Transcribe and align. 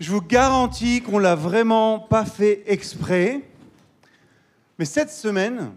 Je 0.00 0.12
vous 0.12 0.20
garantis 0.20 1.02
qu'on 1.02 1.18
l'a 1.18 1.34
vraiment 1.34 1.98
pas 1.98 2.24
fait 2.24 2.62
exprès. 2.66 3.42
Mais 4.78 4.84
cette 4.84 5.10
semaine, 5.10 5.72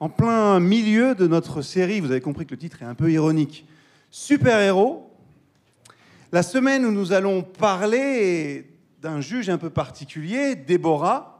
en 0.00 0.10
plein 0.10 0.60
milieu 0.60 1.14
de 1.14 1.26
notre 1.26 1.62
série, 1.62 2.00
vous 2.00 2.10
avez 2.10 2.20
compris 2.20 2.44
que 2.44 2.50
le 2.50 2.58
titre 2.58 2.82
est 2.82 2.86
un 2.86 2.94
peu 2.94 3.10
ironique, 3.10 3.66
Super-héros, 4.10 5.10
la 6.30 6.42
semaine 6.42 6.84
où 6.84 6.92
nous 6.92 7.12
allons 7.12 7.42
parler 7.42 8.70
d'un 9.00 9.22
juge 9.22 9.48
un 9.48 9.56
peu 9.56 9.70
particulier, 9.70 10.56
Déborah, 10.56 11.38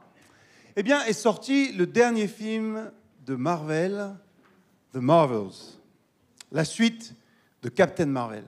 eh 0.75 0.81
bien, 0.81 1.03
est 1.05 1.13
sorti 1.13 1.73
le 1.73 1.85
dernier 1.85 2.27
film 2.27 2.91
de 3.27 3.35
Marvel, 3.35 4.15
The 4.93 4.97
Marvels, 4.97 5.77
la 6.51 6.65
suite 6.65 7.13
de 7.61 7.69
Captain 7.69 8.07
Marvel. 8.07 8.45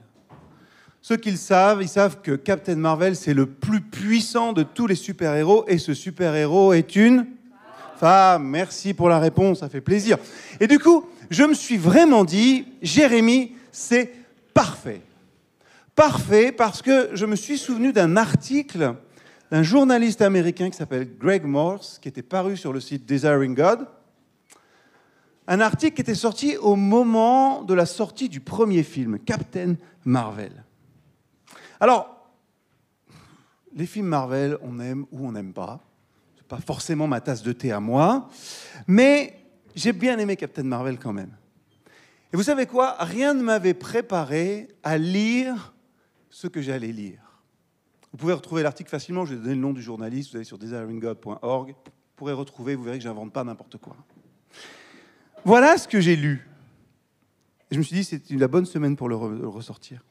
Ceux 1.00 1.16
qui 1.16 1.30
le 1.30 1.36
savent, 1.36 1.82
ils 1.82 1.88
savent 1.88 2.20
que 2.20 2.32
Captain 2.32 2.76
Marvel, 2.76 3.16
c'est 3.16 3.34
le 3.34 3.46
plus 3.46 3.80
puissant 3.80 4.52
de 4.52 4.62
tous 4.62 4.86
les 4.86 4.94
super-héros, 4.94 5.64
et 5.68 5.78
ce 5.78 5.94
super-héros 5.94 6.72
est 6.72 6.96
une 6.96 7.26
femme. 7.98 8.48
Merci 8.48 8.94
pour 8.94 9.08
la 9.08 9.18
réponse, 9.18 9.60
ça 9.60 9.68
fait 9.68 9.80
plaisir. 9.80 10.18
Et 10.60 10.66
du 10.66 10.78
coup, 10.78 11.06
je 11.30 11.44
me 11.44 11.54
suis 11.54 11.76
vraiment 11.76 12.24
dit, 12.24 12.66
Jérémy, 12.82 13.52
c'est 13.72 14.12
parfait. 14.54 15.00
Parfait 15.94 16.52
parce 16.52 16.82
que 16.82 17.10
je 17.14 17.26
me 17.26 17.36
suis 17.36 17.58
souvenu 17.58 17.92
d'un 17.92 18.16
article 18.16 18.94
d'un 19.50 19.62
journaliste 19.62 20.20
américain 20.20 20.68
qui 20.70 20.76
s'appelle 20.76 21.08
Greg 21.18 21.44
Morse, 21.44 21.98
qui 22.00 22.08
était 22.08 22.22
paru 22.22 22.56
sur 22.56 22.72
le 22.72 22.80
site 22.80 23.06
Desiring 23.06 23.54
God. 23.54 23.86
Un 25.46 25.60
article 25.60 25.94
qui 25.94 26.02
était 26.02 26.14
sorti 26.14 26.56
au 26.58 26.76
moment 26.76 27.62
de 27.62 27.72
la 27.72 27.86
sortie 27.86 28.28
du 28.28 28.40
premier 28.40 28.82
film, 28.82 29.18
Captain 29.18 29.76
Marvel. 30.04 30.52
Alors, 31.80 32.30
les 33.74 33.86
films 33.86 34.06
Marvel, 34.06 34.58
on 34.62 34.80
aime 34.80 35.06
ou 35.12 35.26
on 35.26 35.32
n'aime 35.32 35.52
pas. 35.52 35.80
C'est 36.36 36.46
pas 36.46 36.58
forcément 36.58 37.06
ma 37.06 37.20
tasse 37.20 37.42
de 37.42 37.52
thé 37.52 37.72
à 37.72 37.80
moi, 37.80 38.28
mais 38.86 39.38
j'ai 39.74 39.92
bien 39.92 40.18
aimé 40.18 40.36
Captain 40.36 40.64
Marvel 40.64 40.98
quand 40.98 41.12
même. 41.12 41.36
Et 42.32 42.36
vous 42.36 42.42
savez 42.42 42.66
quoi? 42.66 42.96
Rien 42.98 43.34
ne 43.34 43.42
m'avait 43.42 43.74
préparé 43.74 44.68
à 44.82 44.98
lire 44.98 45.74
ce 46.30 46.46
que 46.46 46.60
j'allais 46.60 46.92
lire. 46.92 47.20
Vous 48.12 48.18
pouvez 48.18 48.32
retrouver 48.32 48.62
l'article 48.62 48.90
facilement, 48.90 49.24
je 49.24 49.34
vais 49.34 49.40
donner 49.40 49.54
le 49.54 49.60
nom 49.60 49.72
du 49.72 49.82
journaliste, 49.82 50.30
vous 50.30 50.36
allez 50.36 50.44
sur 50.44 50.58
desiringgod.org, 50.58 51.68
vous 51.70 51.92
pourrez 52.16 52.32
retrouver, 52.32 52.74
vous 52.74 52.82
verrez 52.82 52.98
que 52.98 53.04
j'invente 53.04 53.32
pas 53.32 53.44
n'importe 53.44 53.76
quoi. 53.76 53.96
Voilà 55.44 55.78
ce 55.78 55.86
que 55.86 56.00
j'ai 56.00 56.16
lu. 56.16 56.48
Et 57.70 57.74
je 57.74 57.78
me 57.78 57.84
suis 57.84 57.96
dit, 57.96 58.04
c'est 58.04 58.30
la 58.30 58.48
bonne 58.48 58.66
semaine 58.66 58.96
pour 58.96 59.08
le 59.08 59.14
ressortir. 59.14 60.02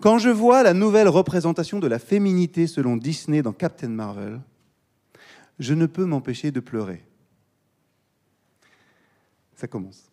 Quand 0.00 0.18
je 0.18 0.30
vois 0.30 0.62
la 0.62 0.72
nouvelle 0.72 1.08
représentation 1.08 1.78
de 1.78 1.86
la 1.86 1.98
féminité 1.98 2.66
selon 2.66 2.96
Disney 2.96 3.42
dans 3.42 3.52
Captain 3.52 3.88
Marvel, 3.88 4.40
je 5.58 5.74
ne 5.74 5.84
peux 5.84 6.06
m'empêcher 6.06 6.50
de 6.50 6.60
pleurer. 6.60 7.04
Ça 9.54 9.66
commence. 9.66 10.10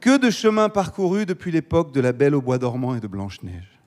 Que 0.00 0.16
de 0.16 0.30
chemin 0.30 0.70
parcouru 0.70 1.26
depuis 1.26 1.52
l'époque 1.52 1.92
de 1.92 2.00
la 2.00 2.12
Belle 2.12 2.34
au 2.34 2.40
bois 2.40 2.58
dormant 2.58 2.94
et 2.94 3.00
de 3.00 3.06
Blanche-Neige. 3.06 3.78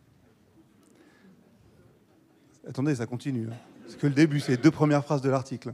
Attendez, 2.68 2.96
ça 2.96 3.08
continue. 3.08 3.48
Hein. 3.52 3.56
C'est 3.88 4.00
que 4.00 4.08
le 4.08 4.14
début, 4.14 4.40
c'est 4.40 4.54
les 4.54 4.58
deux 4.58 4.72
premières 4.72 5.04
phrases 5.04 5.22
de 5.22 5.30
l'article. 5.30 5.74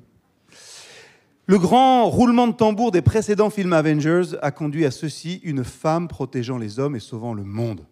Le 1.47 1.59
grand 1.59 2.09
roulement 2.09 2.47
de 2.47 2.53
tambour 2.53 2.91
des 2.91 3.01
précédents 3.01 3.49
films 3.49 3.73
Avengers 3.73 4.37
a 4.41 4.51
conduit 4.51 4.85
à 4.85 4.91
ceci 4.91 5.41
une 5.43 5.65
femme 5.65 6.07
protégeant 6.07 6.57
les 6.57 6.79
hommes 6.79 6.95
et 6.95 6.99
sauvant 6.99 7.33
le 7.33 7.43
monde. 7.43 7.85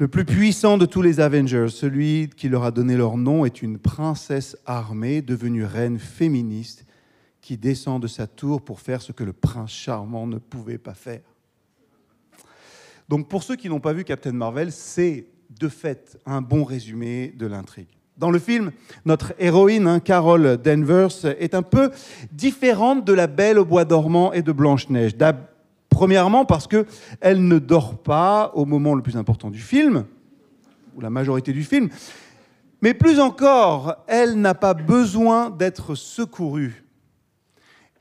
Le 0.00 0.08
plus 0.08 0.24
puissant 0.24 0.76
de 0.76 0.86
tous 0.86 1.02
les 1.02 1.20
Avengers, 1.20 1.68
celui 1.68 2.28
qui 2.36 2.48
leur 2.48 2.64
a 2.64 2.72
donné 2.72 2.96
leur 2.96 3.16
nom, 3.16 3.44
est 3.44 3.62
une 3.62 3.78
princesse 3.78 4.56
armée 4.66 5.22
devenue 5.22 5.64
reine 5.64 6.00
féministe 6.00 6.84
qui 7.40 7.56
descend 7.56 8.02
de 8.02 8.08
sa 8.08 8.26
tour 8.26 8.60
pour 8.60 8.80
faire 8.80 9.02
ce 9.02 9.12
que 9.12 9.22
le 9.22 9.32
prince 9.32 9.70
charmant 9.70 10.26
ne 10.26 10.38
pouvait 10.38 10.78
pas 10.78 10.94
faire. 10.94 11.20
Donc 13.08 13.28
pour 13.28 13.44
ceux 13.44 13.54
qui 13.54 13.68
n'ont 13.68 13.78
pas 13.78 13.92
vu 13.92 14.02
Captain 14.02 14.32
Marvel, 14.32 14.72
c'est 14.72 15.28
de 15.60 15.68
fait 15.68 16.18
un 16.26 16.42
bon 16.42 16.64
résumé 16.64 17.32
de 17.36 17.46
l'intrigue. 17.46 17.86
Dans 18.16 18.32
le 18.32 18.40
film, 18.40 18.72
notre 19.04 19.32
héroïne, 19.38 19.86
hein, 19.86 20.00
Carol 20.00 20.56
Danvers, 20.56 21.24
est 21.38 21.54
un 21.54 21.62
peu 21.62 21.92
différente 22.32 23.04
de 23.04 23.12
la 23.12 23.28
Belle 23.28 23.60
au 23.60 23.64
bois 23.64 23.84
dormant 23.84 24.32
et 24.32 24.42
de 24.42 24.50
Blanche-Neige. 24.50 25.16
Premièrement, 25.94 26.44
parce 26.44 26.66
qu'elle 26.66 27.46
ne 27.46 27.60
dort 27.60 27.98
pas 27.98 28.50
au 28.54 28.64
moment 28.64 28.96
le 28.96 29.02
plus 29.02 29.16
important 29.16 29.48
du 29.48 29.60
film, 29.60 30.06
ou 30.96 31.00
la 31.00 31.08
majorité 31.08 31.52
du 31.52 31.62
film. 31.62 31.88
Mais 32.82 32.94
plus 32.94 33.20
encore, 33.20 34.04
elle 34.08 34.40
n'a 34.40 34.54
pas 34.54 34.74
besoin 34.74 35.50
d'être 35.50 35.94
secourue. 35.94 36.84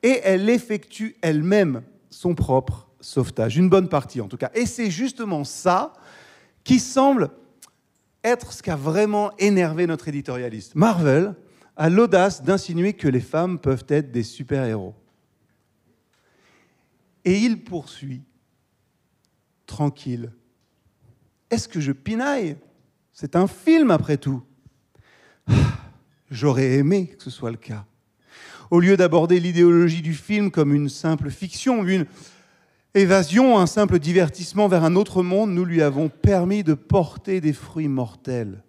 Et 0.01 0.21
elle 0.23 0.49
effectue 0.49 1.17
elle-même 1.21 1.83
son 2.09 2.33
propre 2.33 2.87
sauvetage, 2.99 3.57
une 3.57 3.69
bonne 3.69 3.89
partie 3.89 4.21
en 4.21 4.27
tout 4.27 4.37
cas. 4.37 4.49
Et 4.55 4.65
c'est 4.65 4.89
justement 4.89 5.43
ça 5.43 5.93
qui 6.63 6.79
semble 6.79 7.29
être 8.23 8.53
ce 8.53 8.63
qui 8.63 8.71
a 8.71 8.75
vraiment 8.75 9.31
énervé 9.37 9.85
notre 9.85 10.07
éditorialiste. 10.07 10.73
Marvel 10.73 11.35
a 11.77 11.89
l'audace 11.89 12.41
d'insinuer 12.41 12.93
que 12.93 13.07
les 13.07 13.19
femmes 13.19 13.59
peuvent 13.59 13.85
être 13.87 14.11
des 14.11 14.23
super-héros. 14.23 14.95
Et 17.25 17.39
il 17.39 17.63
poursuit, 17.63 18.23
tranquille. 19.65 20.31
Est-ce 21.49 21.67
que 21.67 21.79
je 21.79 21.91
pinaille? 21.91 22.57
C'est 23.11 23.35
un 23.35 23.47
film 23.47 23.91
après 23.91 24.17
tout. 24.17 24.43
J'aurais 26.31 26.73
aimé 26.73 27.07
que 27.07 27.23
ce 27.23 27.29
soit 27.29 27.51
le 27.51 27.57
cas. 27.57 27.85
Au 28.71 28.79
lieu 28.79 28.97
d'aborder 28.97 29.39
l'idéologie 29.39 30.01
du 30.01 30.15
film 30.15 30.49
comme 30.49 30.73
une 30.73 30.89
simple 30.89 31.29
fiction, 31.29 31.83
une 31.83 32.07
évasion, 32.95 33.59
un 33.59 33.67
simple 33.67 33.99
divertissement 33.99 34.67
vers 34.67 34.83
un 34.83 34.95
autre 34.95 35.21
monde, 35.21 35.51
nous 35.51 35.65
lui 35.65 35.81
avons 35.81 36.09
permis 36.09 36.63
de 36.63 36.73
porter 36.73 37.39
des 37.39 37.53
fruits 37.53 37.87
mortels. 37.87 38.63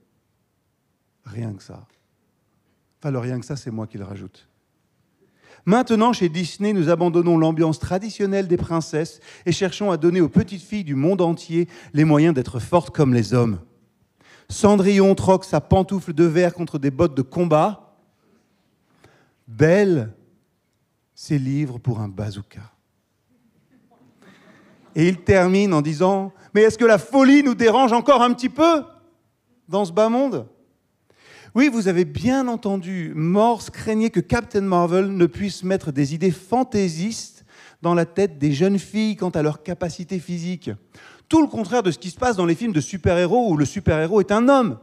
Rien 1.24 1.54
que 1.54 1.62
ça. 1.62 1.86
Enfin, 3.00 3.10
le 3.10 3.18
rien 3.18 3.40
que 3.40 3.46
ça, 3.46 3.56
c'est 3.56 3.70
moi 3.70 3.86
qui 3.86 3.98
le 3.98 4.04
rajoute. 4.04 4.46
Maintenant, 5.66 6.12
chez 6.12 6.28
Disney, 6.28 6.72
nous 6.72 6.90
abandonnons 6.90 7.38
l'ambiance 7.38 7.78
traditionnelle 7.78 8.48
des 8.48 8.58
princesses 8.58 9.20
et 9.46 9.52
cherchons 9.52 9.90
à 9.90 9.96
donner 9.96 10.20
aux 10.20 10.28
petites 10.28 10.62
filles 10.62 10.84
du 10.84 10.94
monde 10.94 11.22
entier 11.22 11.68
les 11.94 12.04
moyens 12.04 12.34
d'être 12.34 12.58
fortes 12.58 12.94
comme 12.94 13.14
les 13.14 13.32
hommes. 13.32 13.60
Cendrillon 14.50 15.14
troque 15.14 15.44
sa 15.44 15.62
pantoufle 15.62 16.12
de 16.12 16.24
verre 16.24 16.52
contre 16.52 16.78
des 16.78 16.90
bottes 16.90 17.16
de 17.16 17.22
combat. 17.22 17.96
Belle 19.48 20.12
ses 21.14 21.38
livres 21.38 21.78
pour 21.78 22.00
un 22.00 22.08
bazooka. 22.08 22.72
Et 24.94 25.08
il 25.08 25.22
termine 25.22 25.72
en 25.72 25.80
disant 25.80 26.32
Mais 26.54 26.62
est-ce 26.62 26.78
que 26.78 26.84
la 26.84 26.98
folie 26.98 27.42
nous 27.42 27.54
dérange 27.54 27.92
encore 27.92 28.22
un 28.22 28.32
petit 28.34 28.48
peu 28.48 28.82
dans 29.68 29.84
ce 29.84 29.92
bas 29.92 30.08
monde? 30.08 30.46
Oui, 31.54 31.68
vous 31.68 31.86
avez 31.86 32.04
bien 32.04 32.48
entendu, 32.48 33.12
Morse 33.14 33.70
craignait 33.70 34.10
que 34.10 34.18
Captain 34.18 34.62
Marvel 34.62 35.12
ne 35.12 35.26
puisse 35.26 35.62
mettre 35.62 35.92
des 35.92 36.12
idées 36.12 36.32
fantaisistes 36.32 37.44
dans 37.80 37.94
la 37.94 38.06
tête 38.06 38.38
des 38.38 38.52
jeunes 38.52 38.80
filles 38.80 39.14
quant 39.14 39.30
à 39.30 39.42
leur 39.42 39.62
capacité 39.62 40.18
physique. 40.18 40.70
Tout 41.28 41.42
le 41.42 41.46
contraire 41.46 41.84
de 41.84 41.92
ce 41.92 41.98
qui 41.98 42.10
se 42.10 42.18
passe 42.18 42.36
dans 42.36 42.46
les 42.46 42.56
films 42.56 42.72
de 42.72 42.80
super-héros 42.80 43.52
où 43.52 43.56
le 43.56 43.64
super-héros 43.64 44.20
est 44.20 44.32
un 44.32 44.48
homme. 44.48 44.78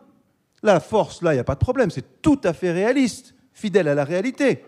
La 0.64 0.80
force, 0.80 1.22
là, 1.22 1.34
il 1.34 1.36
n'y 1.36 1.42
a 1.42 1.44
pas 1.46 1.56
de 1.56 1.60
problème, 1.60 1.92
c'est 1.92 2.22
tout 2.22 2.40
à 2.44 2.54
fait 2.54 2.72
réaliste, 2.72 3.36
fidèle 3.54 3.90
à 3.90 3.96
la 3.96 4.06
réalité. 4.06 4.64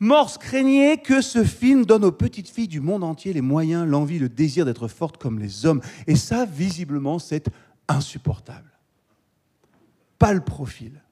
Morse 0.00 0.38
craignait 0.38 0.96
que 0.96 1.20
ce 1.20 1.44
film 1.44 1.84
donne 1.84 2.04
aux 2.04 2.12
petites 2.12 2.48
filles 2.48 2.68
du 2.68 2.80
monde 2.80 3.04
entier 3.04 3.34
les 3.34 3.40
moyens, 3.42 3.86
l'envie, 3.86 4.18
le 4.18 4.30
désir 4.30 4.64
d'être 4.64 4.88
fortes 4.88 5.18
comme 5.18 5.38
les 5.38 5.66
hommes. 5.66 5.82
Et 6.06 6.16
ça, 6.16 6.46
visiblement, 6.46 7.18
c'est 7.18 7.48
insupportable 7.88 8.67
pas 10.18 10.32
le 10.32 10.40
profil. 10.40 11.02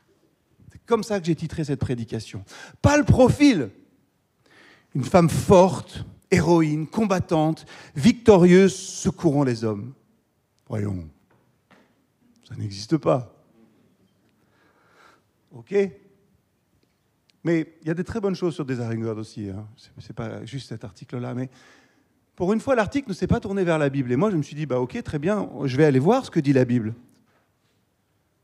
C'est 0.72 0.84
comme 0.86 1.02
ça 1.02 1.20
que 1.20 1.26
j'ai 1.26 1.34
titré 1.34 1.64
cette 1.64 1.80
prédication. 1.80 2.44
Pas 2.82 2.96
le 2.96 3.04
profil. 3.04 3.70
Une 4.94 5.04
femme 5.04 5.28
forte, 5.28 6.04
héroïne, 6.30 6.86
combattante, 6.86 7.66
victorieuse, 7.94 8.74
secourant 8.74 9.44
les 9.44 9.64
hommes. 9.64 9.92
Voyons, 10.68 11.08
ça 12.48 12.54
n'existe 12.56 12.96
pas. 12.96 13.32
Ok 15.52 15.74
Mais 17.44 17.74
il 17.82 17.88
y 17.88 17.90
a 17.90 17.94
des 17.94 18.04
très 18.04 18.20
bonnes 18.20 18.34
choses 18.34 18.54
sur 18.54 18.64
Desiring 18.64 19.02
God 19.02 19.18
aussi. 19.18 19.48
Hein. 19.50 19.66
Ce 19.76 19.88
n'est 19.88 20.14
pas 20.14 20.44
juste 20.44 20.68
cet 20.68 20.84
article-là. 20.84 21.34
Mais 21.34 21.48
pour 22.34 22.52
une 22.52 22.60
fois, 22.60 22.74
l'article 22.74 23.08
ne 23.08 23.14
s'est 23.14 23.26
pas 23.26 23.40
tourné 23.40 23.64
vers 23.64 23.78
la 23.78 23.88
Bible. 23.88 24.12
Et 24.12 24.16
moi, 24.16 24.30
je 24.30 24.36
me 24.36 24.42
suis 24.42 24.54
dit, 24.54 24.66
bah, 24.66 24.80
ok, 24.80 25.02
très 25.02 25.18
bien, 25.18 25.48
je 25.64 25.76
vais 25.76 25.84
aller 25.84 25.98
voir 25.98 26.24
ce 26.24 26.30
que 26.30 26.40
dit 26.40 26.52
la 26.52 26.64
Bible. 26.64 26.94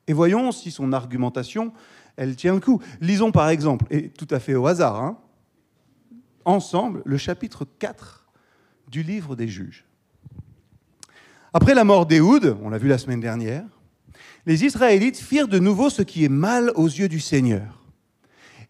Et 0.06 0.12
voyons 0.12 0.52
si 0.52 0.70
son 0.70 0.92
argumentation, 0.92 1.72
elle 2.16 2.36
tient 2.36 2.54
le 2.54 2.60
coup. 2.60 2.80
Lisons 3.00 3.32
par 3.32 3.48
exemple, 3.48 3.86
et 3.90 4.08
tout 4.10 4.28
à 4.30 4.40
fait 4.40 4.54
au 4.54 4.66
hasard, 4.66 5.00
hein, 5.02 5.18
ensemble, 6.44 7.02
le 7.04 7.16
chapitre 7.16 7.66
4 7.78 8.26
du 8.88 9.02
livre 9.02 9.36
des 9.36 9.48
juges. 9.48 9.84
Après 11.54 11.74
la 11.74 11.84
mort 11.84 12.06
d'Éhoud, 12.06 12.56
on 12.62 12.70
l'a 12.70 12.78
vu 12.78 12.88
la 12.88 12.98
semaine 12.98 13.20
dernière, 13.20 13.64
les 14.46 14.64
Israélites 14.64 15.18
firent 15.18 15.48
de 15.48 15.58
nouveau 15.58 15.90
ce 15.90 16.02
qui 16.02 16.24
est 16.24 16.30
mal 16.30 16.72
aux 16.74 16.86
yeux 16.86 17.08
du 17.08 17.20
Seigneur. 17.20 17.80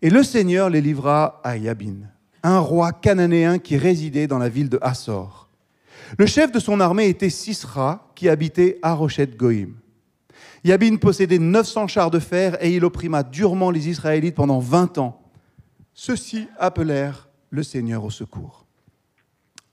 Et 0.03 0.11
le 0.11 0.23
Seigneur 0.23 0.69
les 0.69 0.81
livra 0.81 1.41
à 1.45 1.57
Yabin, 1.57 1.95
un 2.43 2.59
roi 2.59 2.93
cananéen 2.93 3.59
qui 3.59 3.77
résidait 3.77 4.27
dans 4.27 4.39
la 4.39 4.49
ville 4.49 4.69
de 4.69 4.79
Hassor. 4.83 5.49
Le 6.19 6.27
chef 6.27 6.53
de 6.53 6.59
son 6.59 6.81
armée 6.81 7.09
était 7.09 7.31
Sisra, 7.31 8.11
qui 8.15 8.29
habitait 8.29 8.79
à 8.83 8.93
Rochette 8.95 9.37
Goïm. 9.37 9.75
Yabin 10.65 10.97
possédait 10.97 11.39
900 11.39 11.89
chars 11.89 12.11
de 12.11 12.19
fer 12.19 12.57
et 12.63 12.75
il 12.75 12.85
opprima 12.85 13.23
durement 13.23 13.71
les 13.71 13.89
Israélites 13.89 14.37
pendant 14.37 14.61
20 14.61 14.99
ans. 14.99 15.21
Ceux-ci 15.93 16.47
appelèrent 16.59 17.29
le 17.51 17.63
Seigneur 17.63 18.05
au 18.05 18.11
secours. 18.11 18.67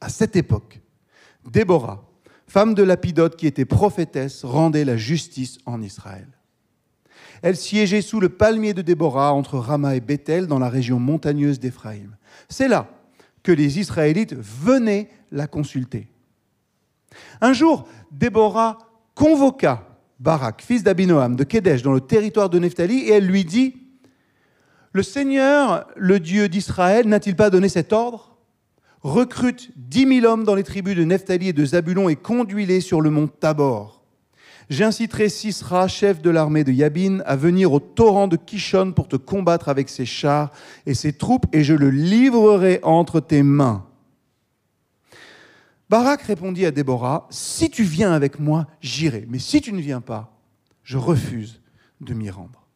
À 0.01 0.09
cette 0.09 0.35
époque, 0.35 0.81
Déborah, 1.45 2.03
femme 2.47 2.73
de 2.73 2.83
Lapidote 2.83 3.35
qui 3.35 3.47
était 3.47 3.65
prophétesse, 3.65 4.43
rendait 4.43 4.85
la 4.85 4.97
justice 4.97 5.59
en 5.65 5.81
Israël. 5.81 6.27
Elle 7.41 7.55
siégeait 7.55 8.01
sous 8.01 8.19
le 8.19 8.29
palmier 8.29 8.73
de 8.73 8.81
Déborah 8.81 9.33
entre 9.33 9.59
Rama 9.59 9.95
et 9.95 10.01
Bethel 10.01 10.47
dans 10.47 10.59
la 10.59 10.69
région 10.69 10.99
montagneuse 10.99 11.59
d'Éphraïm. 11.59 12.15
C'est 12.49 12.67
là 12.67 12.89
que 13.43 13.51
les 13.51 13.79
Israélites 13.79 14.33
venaient 14.33 15.09
la 15.31 15.47
consulter. 15.47 16.07
Un 17.39 17.53
jour, 17.53 17.87
Déborah 18.11 18.77
convoqua 19.15 19.88
Barak, 20.19 20.61
fils 20.61 20.83
d'Abinoam, 20.83 21.35
de 21.35 21.43
Kedesh, 21.43 21.81
dans 21.81 21.93
le 21.93 22.01
territoire 22.01 22.49
de 22.49 22.59
Nephtali, 22.59 22.99
et 22.99 23.13
elle 23.13 23.25
lui 23.25 23.45
dit 23.45 23.77
Le 24.91 25.01
Seigneur, 25.01 25.87
le 25.95 26.19
Dieu 26.19 26.49
d'Israël, 26.49 27.07
n'a-t-il 27.07 27.35
pas 27.35 27.49
donné 27.49 27.69
cet 27.69 27.93
ordre? 27.93 28.37
Recrute 29.01 29.71
dix 29.77 30.05
mille 30.05 30.25
hommes 30.25 30.43
dans 30.43 30.55
les 30.55 30.63
tribus 30.63 30.97
de 30.97 31.05
Nephtali 31.05 31.49
et 31.49 31.53
de 31.53 31.63
Zabulon 31.63 32.09
et 32.09 32.17
conduis-les 32.17 32.81
sur 32.81 32.99
le 32.99 33.09
mont 33.09 33.27
Tabor. 33.27 34.03
J'inciterai 34.69 35.29
Sisra, 35.29 35.87
chef 35.87 36.21
de 36.21 36.29
l'armée 36.29 36.65
de 36.65 36.73
Yabin, 36.73 37.19
à 37.25 37.35
venir 37.37 37.71
au 37.71 37.79
torrent 37.79 38.27
de 38.27 38.35
Kishon 38.35 38.91
pour 38.91 39.07
te 39.07 39.15
combattre 39.15 39.69
avec 39.69 39.87
ses 39.87 40.05
chars 40.05 40.51
et 40.85 40.93
ses 40.93 41.13
troupes, 41.13 41.45
et 41.53 41.63
je 41.63 41.73
le 41.73 41.89
livrerai 41.89 42.81
entre 42.83 43.19
tes 43.21 43.41
mains. 43.41 43.88
Barak 45.89 46.21
répondit 46.21 46.65
à 46.65 46.71
Déborah, 46.71 47.27
Si 47.31 47.69
tu 47.69 47.83
viens 47.83 48.11
avec 48.11 48.39
moi, 48.39 48.67
j'irai, 48.81 49.25
mais 49.29 49.39
si 49.39 49.59
tu 49.61 49.73
ne 49.73 49.81
viens 49.81 50.01
pas, 50.01 50.37
je 50.83 50.97
refuse 50.97 51.61
de 52.01 52.13
m'y 52.13 52.29
rendre. 52.29 52.67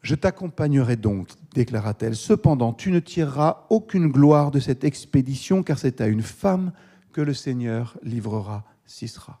Je 0.00 0.14
t'accompagnerai 0.14 0.96
donc, 0.96 1.28
déclara-t-elle. 1.54 2.14
Cependant, 2.16 2.72
tu 2.72 2.90
ne 2.90 3.00
tireras 3.00 3.66
aucune 3.70 4.08
gloire 4.08 4.50
de 4.50 4.60
cette 4.60 4.84
expédition, 4.84 5.62
car 5.62 5.78
c'est 5.78 6.00
à 6.00 6.06
une 6.06 6.22
femme 6.22 6.72
que 7.12 7.22
le 7.22 7.32
Seigneur 7.32 7.96
livrera 8.02 8.64
Sisra. 8.84 9.40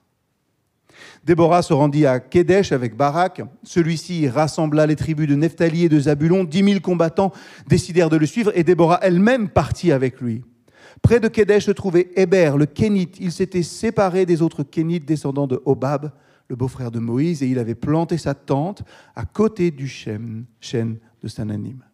Déborah 1.24 1.62
se 1.62 1.72
rendit 1.72 2.06
à 2.06 2.20
Kédesh 2.20 2.72
avec 2.72 2.96
Barak. 2.96 3.42
Celui-ci 3.62 4.28
rassembla 4.28 4.86
les 4.86 4.96
tribus 4.96 5.28
de 5.28 5.34
Nephtali 5.34 5.84
et 5.84 5.88
de 5.88 5.98
Zabulon. 5.98 6.44
Dix 6.44 6.62
mille 6.62 6.80
combattants 6.80 7.32
décidèrent 7.66 8.10
de 8.10 8.16
le 8.16 8.26
suivre 8.26 8.52
et 8.54 8.64
Déborah 8.64 9.00
elle-même 9.02 9.48
partit 9.48 9.92
avec 9.92 10.20
lui. 10.20 10.44
Près 11.04 11.20
de 11.20 11.28
Kédesh 11.28 11.66
se 11.66 11.70
trouvait 11.70 12.08
Héber, 12.16 12.56
le 12.56 12.64
Kénite. 12.64 13.18
Il 13.20 13.30
s'était 13.30 13.62
séparé 13.62 14.24
des 14.24 14.40
autres 14.40 14.62
Kénites 14.62 15.04
descendants 15.04 15.46
de 15.46 15.60
Hobab, 15.66 16.10
le 16.48 16.56
beau-frère 16.56 16.90
de 16.90 16.98
Moïse, 16.98 17.42
et 17.42 17.46
il 17.46 17.58
avait 17.58 17.74
planté 17.74 18.16
sa 18.16 18.32
tente 18.32 18.82
à 19.14 19.26
côté 19.26 19.70
du 19.70 19.86
chêne, 19.86 20.46
de 21.22 21.28
Sananim. 21.28 21.84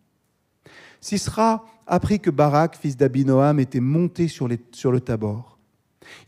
Sisra 1.01 1.67
apprit 1.89 2.21
que 2.21 2.31
Barak, 2.31 2.77
fils 2.77 2.97
d'Abinoam, 2.97 3.59
était 3.59 3.81
monté 3.81 4.29
sur, 4.29 4.47
le 4.47 5.01
Tabor. 5.01 5.59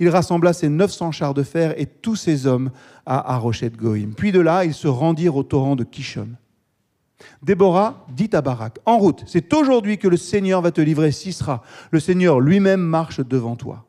Il 0.00 0.08
rassembla 0.08 0.52
ses 0.52 0.69
900 0.69 1.12
chars 1.12 1.35
de 1.35 1.44
fer 1.44 1.81
et 1.81 1.87
tous 1.87 2.17
ses 2.17 2.49
hommes 2.49 2.73
à 3.06 3.35
Arochet 3.35 3.70
Goïm. 3.70 4.12
Puis 4.12 4.32
de 4.32 4.40
là, 4.40 4.64
ils 4.64 4.75
se 4.75 4.88
rendirent 4.88 5.37
au 5.37 5.44
torrent 5.44 5.76
de 5.76 5.85
Kishon. 5.85 6.31
Déborah 7.43 8.07
dit 8.15 8.31
à 8.33 8.41
Barak, 8.41 8.79
en 8.87 8.99
route, 8.99 9.23
c'est 9.27 9.53
aujourd'hui 9.53 9.99
que 9.99 10.09
le 10.09 10.17
Seigneur 10.17 10.63
va 10.63 10.71
te 10.71 10.81
livrer 10.81 11.13
Sisra. 11.13 11.63
Le 11.91 12.01
Seigneur 12.01 12.41
lui-même 12.41 12.81
marche 12.81 13.21
devant 13.21 13.57
toi. 13.57 13.87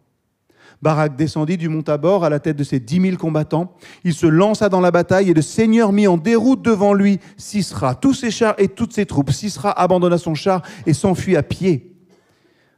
Barak 0.81 1.15
descendit 1.15 1.55
du 1.55 1.69
mont 1.69 1.81
Tabor 1.81 2.25
à 2.25 2.29
la 2.29 2.39
tête 2.39 2.57
de 2.57 2.63
ses 2.65 2.81
dix 2.81 2.99
mille 2.99 3.17
combattants. 3.17 3.73
Il 4.03 4.13
se 4.13 4.27
lança 4.27 4.67
dans 4.67 4.81
la 4.81 4.91
bataille 4.91 5.29
et 5.29 5.33
le 5.33 5.41
Seigneur 5.41 5.93
mit 5.93 6.07
en 6.07 6.17
déroute 6.17 6.61
devant 6.61 6.93
lui 6.93 7.19
Sisra, 7.37 7.95
tous 7.95 8.13
ses 8.13 8.31
chars 8.31 8.55
et 8.57 8.67
toutes 8.67 8.91
ses 8.91 9.05
troupes. 9.05 9.31
Sisra 9.31 9.71
abandonna 9.71 10.17
son 10.17 10.35
char 10.35 10.61
et 10.85 10.93
s'enfuit 10.93 11.37
à 11.37 11.43
pied. 11.43 11.95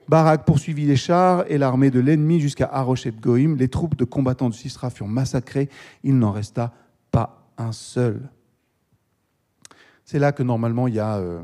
Barak 0.07 0.45
poursuivit 0.45 0.85
les 0.85 0.97
chars 0.97 1.45
et 1.49 1.57
l'armée 1.57 1.89
de 1.89 1.99
l'ennemi 1.99 2.39
jusqu'à 2.39 2.69
Arochet 2.71 3.11
Goïm. 3.11 3.55
Les 3.55 3.69
troupes 3.69 3.95
de 3.95 4.05
combattants 4.05 4.49
de 4.49 4.53
Sisra 4.53 4.91
furent 4.91 5.07
massacrées. 5.07 5.69
Il 6.03 6.19
n'en 6.19 6.31
resta 6.31 6.73
pas 7.11 7.49
un 7.57 7.71
seul. 7.71 8.29
C'est 10.05 10.19
là 10.19 10.31
que 10.31 10.43
normalement 10.43 10.87
il 10.87 10.93
y 10.93 10.99
a 10.99 11.17
euh, 11.17 11.43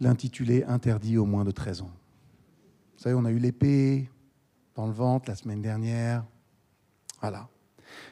l'intitulé 0.00 0.64
interdit 0.64 1.16
au 1.16 1.24
moins 1.24 1.44
de 1.44 1.52
13 1.52 1.82
ans. 1.82 1.90
Vous 2.96 3.02
savez, 3.02 3.14
on 3.14 3.24
a 3.24 3.30
eu 3.30 3.38
l'épée 3.38 4.10
dans 4.74 4.86
le 4.86 4.92
ventre 4.92 5.28
la 5.28 5.36
semaine 5.36 5.62
dernière. 5.62 6.24
Voilà. 7.20 7.48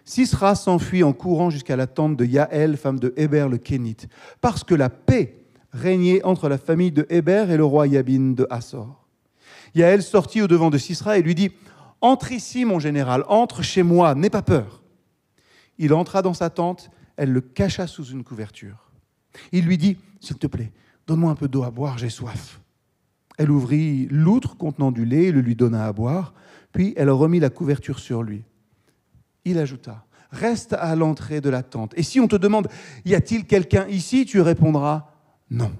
Sisra 0.04 0.54
s'enfuit 0.54 1.02
en 1.02 1.12
courant 1.12 1.50
jusqu'à 1.50 1.74
la 1.74 1.88
tente 1.88 2.16
de 2.16 2.24
Yaël, 2.24 2.76
femme 2.76 3.00
de 3.00 3.12
Héber 3.16 3.48
le 3.48 3.58
Kénite, 3.58 4.06
parce 4.40 4.62
que 4.62 4.76
la 4.76 4.90
paix 4.90 5.44
régnait 5.72 6.22
entre 6.22 6.48
la 6.48 6.58
famille 6.58 6.92
de 6.92 7.04
Héber 7.10 7.50
et 7.50 7.56
le 7.56 7.64
roi 7.64 7.88
Yabin 7.88 8.32
de 8.32 8.46
Hassor. 8.48 9.08
Yaël 9.74 10.04
sortit 10.04 10.40
au 10.40 10.46
devant 10.46 10.70
de 10.70 10.78
Sisra 10.78 11.18
et 11.18 11.22
lui 11.22 11.34
dit 11.34 11.50
Entre 12.00 12.30
ici, 12.30 12.64
mon 12.64 12.78
général, 12.78 13.24
entre 13.26 13.62
chez 13.62 13.82
moi, 13.82 14.14
n'aie 14.14 14.30
pas 14.30 14.42
peur. 14.42 14.82
Il 15.78 15.92
entra 15.94 16.22
dans 16.22 16.34
sa 16.34 16.48
tente 16.48 16.90
elle 17.16 17.32
le 17.32 17.40
cacha 17.40 17.86
sous 17.86 18.04
une 18.04 18.24
couverture. 18.24 18.90
Il 19.52 19.64
lui 19.64 19.78
dit, 19.78 19.96
S'il 20.20 20.38
te 20.38 20.46
plaît, 20.46 20.72
donne-moi 21.06 21.30
un 21.30 21.34
peu 21.34 21.48
d'eau 21.48 21.62
à 21.62 21.70
boire, 21.70 21.98
j'ai 21.98 22.10
soif. 22.10 22.60
Elle 23.38 23.50
ouvrit 23.50 24.06
l'outre 24.10 24.56
contenant 24.56 24.92
du 24.92 25.04
lait 25.04 25.24
et 25.24 25.32
le 25.32 25.40
lui 25.40 25.56
donna 25.56 25.86
à 25.86 25.92
boire, 25.92 26.34
puis 26.72 26.94
elle 26.96 27.10
remit 27.10 27.40
la 27.40 27.50
couverture 27.50 27.98
sur 27.98 28.22
lui. 28.22 28.44
Il 29.44 29.58
ajouta, 29.58 30.04
Reste 30.30 30.72
à 30.72 30.96
l'entrée 30.96 31.42
de 31.42 31.50
la 31.50 31.62
tente. 31.62 31.92
Et 31.96 32.02
si 32.02 32.18
on 32.18 32.26
te 32.26 32.36
demande, 32.36 32.68
Y 33.04 33.14
a-t-il 33.14 33.44
quelqu'un 33.44 33.86
ici 33.88 34.24
tu 34.24 34.40
répondras, 34.40 35.10
Non. 35.50 35.72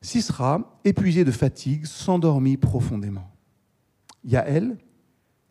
Sisra, 0.00 0.78
épuisé 0.84 1.24
de 1.24 1.32
fatigue, 1.32 1.84
s'endormit 1.84 2.56
profondément. 2.56 3.28
Yaël, 4.22 4.76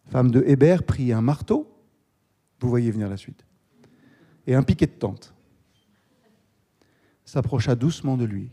femme 0.10 0.32
de 0.32 0.44
Héber, 0.48 0.84
prit 0.84 1.12
un 1.12 1.22
marteau. 1.22 1.70
Vous 2.62 2.70
voyez 2.70 2.90
venir 2.90 3.10
la 3.10 3.18
suite 3.18 3.46
et 4.48 4.56
un 4.56 4.64
piquet 4.64 4.88
de 4.88 4.92
tente. 4.92 5.34
S'approcha 7.26 7.76
doucement 7.76 8.18
de 8.18 8.26
lui. 8.26 8.52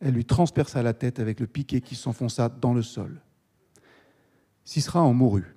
Elle 0.00 0.14
lui 0.14 0.24
transperça 0.24 0.82
la 0.82 0.94
tête 0.94 1.20
avec 1.20 1.38
le 1.38 1.46
piquet 1.46 1.80
qui 1.80 1.94
s'enfonça 1.94 2.48
dans 2.48 2.74
le 2.74 2.82
sol. 2.82 3.20
Sisra 4.64 5.00
en 5.00 5.12
mourut. 5.12 5.54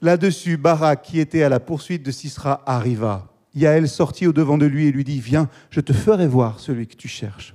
Là-dessus, 0.00 0.56
Barak, 0.56 1.02
qui 1.02 1.20
était 1.20 1.44
à 1.44 1.48
la 1.48 1.60
poursuite 1.60 2.02
de 2.02 2.10
Sisra, 2.10 2.60
arriva. 2.66 3.32
Yaël 3.54 3.88
sortit 3.88 4.26
au 4.26 4.32
devant 4.32 4.58
de 4.58 4.66
lui 4.66 4.86
et 4.86 4.92
lui 4.92 5.04
dit 5.04 5.20
Viens, 5.20 5.48
je 5.70 5.80
te 5.80 5.92
ferai 5.92 6.26
voir 6.26 6.58
celui 6.58 6.88
que 6.88 6.96
tu 6.96 7.06
cherches. 7.06 7.54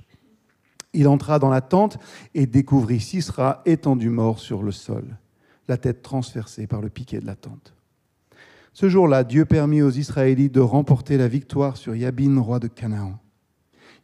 Il 0.94 1.08
entra 1.08 1.38
dans 1.38 1.50
la 1.50 1.60
tente 1.60 1.98
et 2.34 2.46
découvrit 2.46 3.00
Sisra 3.00 3.60
étendu 3.66 4.08
mort 4.08 4.38
sur 4.38 4.62
le 4.62 4.72
sol 4.72 5.18
la 5.68 5.76
tête 5.76 6.02
transpercée 6.02 6.66
par 6.66 6.80
le 6.80 6.88
piquet 6.88 7.20
de 7.20 7.26
la 7.26 7.36
tente. 7.36 7.74
Ce 8.72 8.88
jour-là, 8.88 9.24
Dieu 9.24 9.44
permit 9.44 9.82
aux 9.82 9.90
Israélites 9.90 10.54
de 10.54 10.60
remporter 10.60 11.16
la 11.16 11.28
victoire 11.28 11.76
sur 11.76 11.94
Yabin, 11.94 12.40
roi 12.40 12.58
de 12.58 12.68
Canaan. 12.68 13.18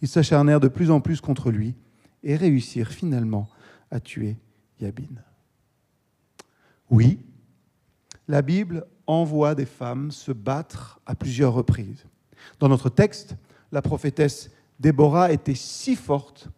Ils 0.02 0.08
s'acharnèrent 0.08 0.60
de 0.60 0.68
plus 0.68 0.90
en 0.90 1.00
plus 1.00 1.20
contre 1.20 1.50
lui 1.50 1.74
et 2.22 2.36
réussirent 2.36 2.90
finalement 2.90 3.48
à 3.90 4.00
tuer 4.00 4.36
Yabin. 4.80 5.04
Oui, 6.90 7.20
la 8.28 8.42
Bible 8.42 8.86
envoie 9.06 9.54
des 9.54 9.66
femmes 9.66 10.10
se 10.10 10.32
battre 10.32 11.00
à 11.06 11.14
plusieurs 11.14 11.54
reprises. 11.54 12.04
Dans 12.58 12.68
notre 12.68 12.88
texte, 12.88 13.36
la 13.72 13.82
prophétesse 13.82 14.50
Déborah 14.80 15.32
était 15.32 15.54
si 15.54 15.94
forte 15.96 16.48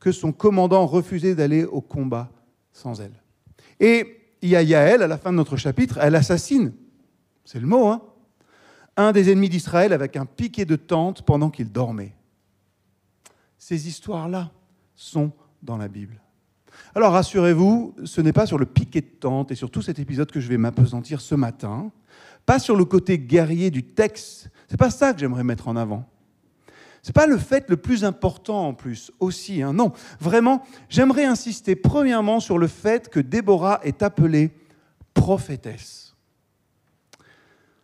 que 0.00 0.12
son 0.12 0.32
commandant 0.32 0.86
refusait 0.86 1.34
d'aller 1.34 1.64
au 1.64 1.80
combat 1.80 2.30
sans 2.72 3.00
elle. 3.00 3.22
Et 3.78 4.19
il 4.42 4.48
y 4.48 4.56
a 4.56 4.62
Yaël, 4.62 5.02
à 5.02 5.06
la 5.06 5.18
fin 5.18 5.30
de 5.30 5.36
notre 5.36 5.56
chapitre, 5.56 5.98
elle 6.00 6.14
assassine, 6.14 6.72
c'est 7.44 7.60
le 7.60 7.66
mot, 7.66 7.88
hein, 7.88 8.02
un 8.96 9.12
des 9.12 9.30
ennemis 9.30 9.48
d'Israël 9.48 9.92
avec 9.92 10.16
un 10.16 10.26
piquet 10.26 10.64
de 10.64 10.76
tente 10.76 11.22
pendant 11.22 11.50
qu'il 11.50 11.70
dormait. 11.70 12.14
Ces 13.58 13.88
histoires-là 13.88 14.50
sont 14.94 15.32
dans 15.62 15.76
la 15.76 15.88
Bible. 15.88 16.20
Alors 16.94 17.12
rassurez-vous, 17.12 17.94
ce 18.04 18.20
n'est 18.20 18.32
pas 18.32 18.46
sur 18.46 18.58
le 18.58 18.66
piquet 18.66 19.00
de 19.00 19.06
tente 19.06 19.50
et 19.50 19.54
sur 19.54 19.70
tout 19.70 19.82
cet 19.82 19.98
épisode 19.98 20.30
que 20.30 20.40
je 20.40 20.48
vais 20.48 20.56
m'apesantir 20.56 21.20
ce 21.20 21.34
matin, 21.34 21.90
pas 22.46 22.58
sur 22.58 22.76
le 22.76 22.84
côté 22.84 23.18
guerrier 23.18 23.70
du 23.70 23.82
texte, 23.82 24.50
c'est 24.68 24.76
pas 24.76 24.90
ça 24.90 25.12
que 25.12 25.20
j'aimerais 25.20 25.44
mettre 25.44 25.68
en 25.68 25.76
avant. 25.76 26.08
Ce 27.02 27.08
n'est 27.08 27.12
pas 27.14 27.26
le 27.26 27.38
fait 27.38 27.68
le 27.68 27.76
plus 27.76 28.04
important 28.04 28.68
en 28.68 28.74
plus 28.74 29.10
aussi. 29.20 29.62
Hein. 29.62 29.72
Non, 29.72 29.92
vraiment, 30.20 30.62
j'aimerais 30.88 31.24
insister 31.24 31.74
premièrement 31.74 32.40
sur 32.40 32.58
le 32.58 32.66
fait 32.66 33.08
que 33.08 33.20
Déborah 33.20 33.80
est 33.82 34.02
appelée 34.02 34.50
prophétesse. 35.14 36.14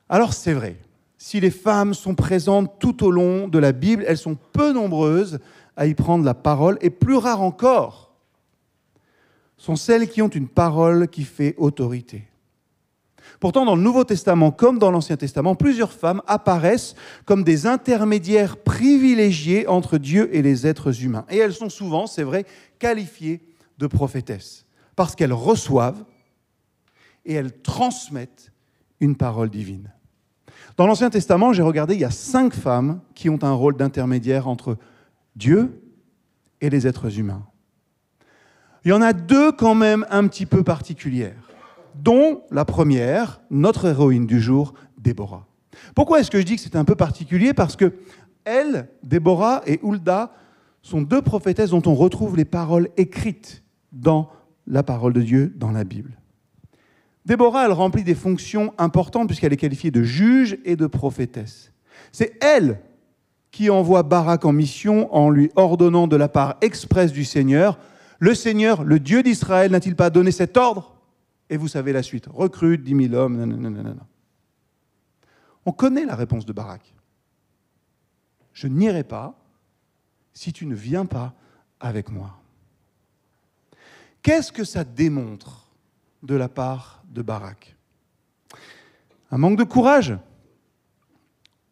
Alors 0.09 0.35
c'est 0.35 0.53
vrai, 0.53 0.77
si 1.17 1.41
les 1.41 1.51
femmes 1.51 1.95
sont 1.95 2.15
présentes 2.15 2.79
tout 2.79 3.05
au 3.05 3.11
long 3.11 3.49
de 3.49 3.59
la 3.59 3.73
Bible, 3.73 4.05
elles 4.07 4.19
sont 4.19 4.37
peu 4.53 4.73
nombreuses 4.73 5.39
à 5.77 5.87
y 5.87 5.95
prendre 5.95 6.25
la 6.25 6.35
parole, 6.35 6.79
et 6.81 6.91
plus 6.91 7.17
rares 7.17 7.43
encore 7.43 8.15
sont 9.59 9.77
celles 9.77 10.09
qui 10.09 10.23
ont 10.23 10.29
une 10.29 10.49
parole 10.49 11.09
qui 11.09 11.25
fait 11.25 11.55
autorité. 11.59 12.25
Pourtant, 13.41 13.65
dans 13.65 13.77
le 13.77 13.83
Nouveau 13.83 14.05
Testament 14.05 14.51
comme 14.51 14.79
dans 14.79 14.91
l'Ancien 14.91 15.17
Testament, 15.17 15.55
plusieurs 15.55 15.93
femmes 15.93 16.23
apparaissent 16.27 16.95
comme 17.25 17.45
des 17.45 17.67
intermédiaires 17.67 18.57
privilégiés 18.57 19.67
entre 19.67 19.99
Dieu 19.99 20.35
et 20.35 20.43
les 20.43 20.67
êtres 20.67 21.03
humains. 21.03 21.27
Et 21.31 21.39
elles 21.39 21.55
sont 21.55 21.69
souvent, 21.69 22.07
c'est 22.07 22.23
vrai, 22.23 22.47
qualifiées 22.79 23.43
de 23.79 23.87
prophétesses, 23.87 24.67
parce 24.95 25.15
qu'elles 25.15 25.33
reçoivent 25.33 26.05
et 27.25 27.35
elles 27.35 27.61
transmettent 27.61 28.53
une 29.01 29.17
parole 29.17 29.51
divine. 29.51 29.93
Dans 30.77 30.87
l'Ancien 30.87 31.11
Testament, 31.11 31.53
j'ai 31.53 31.63
regardé, 31.63 31.95
il 31.95 32.01
y 32.01 32.05
a 32.05 32.11
cinq 32.11 32.55
femmes 32.55 33.01
qui 33.15 33.29
ont 33.29 33.43
un 33.43 33.53
rôle 33.53 33.77
d'intermédiaire 33.77 34.49
entre 34.49 34.77
Dieu 35.35 35.83
et 36.61 36.71
les 36.71 36.87
êtres 36.87 37.19
humains. 37.19 37.47
Il 38.85 38.91
y 38.91 38.93
en 38.93 39.03
a 39.03 39.13
deux 39.13 39.53
quand 39.53 39.75
même 39.75 40.07
un 40.11 40.27
petit 40.29 40.47
peu 40.47 40.63
particulières 40.63 41.51
dont 42.03 42.43
la 42.51 42.65
première, 42.65 43.41
notre 43.51 43.87
héroïne 43.87 44.27
du 44.27 44.41
jour, 44.41 44.75
Déborah. 44.99 45.47
Pourquoi 45.95 46.21
est-ce 46.21 46.31
que 46.31 46.39
je 46.39 46.45
dis 46.45 46.57
que 46.57 46.63
c'est 46.63 46.77
un 46.77 46.85
peu 46.85 46.95
particulier? 46.95 47.55
Parce 47.55 47.77
que 47.77 47.93
elle, 48.45 48.89
Déborah 49.03 49.63
et 49.67 49.81
Hulda, 49.83 50.33
sont 50.83 51.03
deux 51.03 51.23
prophétesses 51.23 51.71
dont 51.71 51.83
on 51.87 51.95
retrouve 51.95 52.37
les 52.37 52.45
paroles 52.45 52.89
écrites 52.97 53.65
dans 53.93 54.31
la 54.67 54.83
parole 54.83 55.13
de 55.13 55.23
Dieu 55.23 55.53
dans 55.57 55.73
la 55.73 55.85
Bible. 55.85 56.19
Déborah, 57.25 57.67
elle 57.67 57.73
remplit 57.73 58.05
des 58.05 58.15
fonctions 58.15 58.73
importantes 58.79 59.27
puisqu'elle 59.27 59.53
est 59.53 59.57
qualifiée 59.57 59.91
de 59.91 60.03
juge 60.03 60.59
et 60.65 60.77
de 60.77 60.87
prophétesse. 60.87 61.73
C'est 62.13 62.39
elle 62.43 62.81
qui 63.51 63.69
envoie 63.69 64.03
Barak 64.03 64.45
en 64.45 64.53
mission 64.53 65.13
en 65.15 65.29
lui 65.29 65.51
ordonnant 65.57 66.07
de 66.07 66.17
la 66.17 66.29
part 66.29 66.57
expresse 66.61 67.13
du 67.13 67.25
Seigneur, 67.25 67.79
le 68.19 68.35
Seigneur, 68.35 68.85
le 68.85 69.01
Dieu 69.01 69.23
d'Israël, 69.23 69.71
n'a-t-il 69.73 69.97
pas 69.97 70.11
donné 70.11 70.31
cet 70.31 70.57
ordre? 70.57 70.96
Et 71.49 71.57
vous 71.57 71.69
savez 71.69 71.93
la 71.93 72.03
suite. 72.03 72.27
Recrute 72.27 72.83
10 72.83 73.09
000 73.09 73.15
hommes. 73.15 73.45
non. 73.45 73.97
On 75.65 75.73
connaît 75.73 76.05
la 76.05 76.15
réponse 76.15 76.47
de 76.47 76.53
Barak. 76.53 76.95
Je 78.53 78.69
n'irai 78.69 79.05
pas 79.05 79.39
si 80.33 80.53
tu 80.53 80.67
ne 80.67 80.75
viens 80.75 81.07
pas 81.07 81.35
avec 81.81 82.11
moi. 82.11 82.39
Qu'est-ce 84.23 84.53
que 84.53 84.65
ça 84.65 84.85
démontre 84.85 85.69
de 86.23 86.35
la 86.35 86.49
part 86.49 87.03
de 87.09 87.23
Barak? 87.23 87.77
Un 89.31 89.39
manque 89.39 89.59
de 89.59 89.65
courage? 89.65 90.17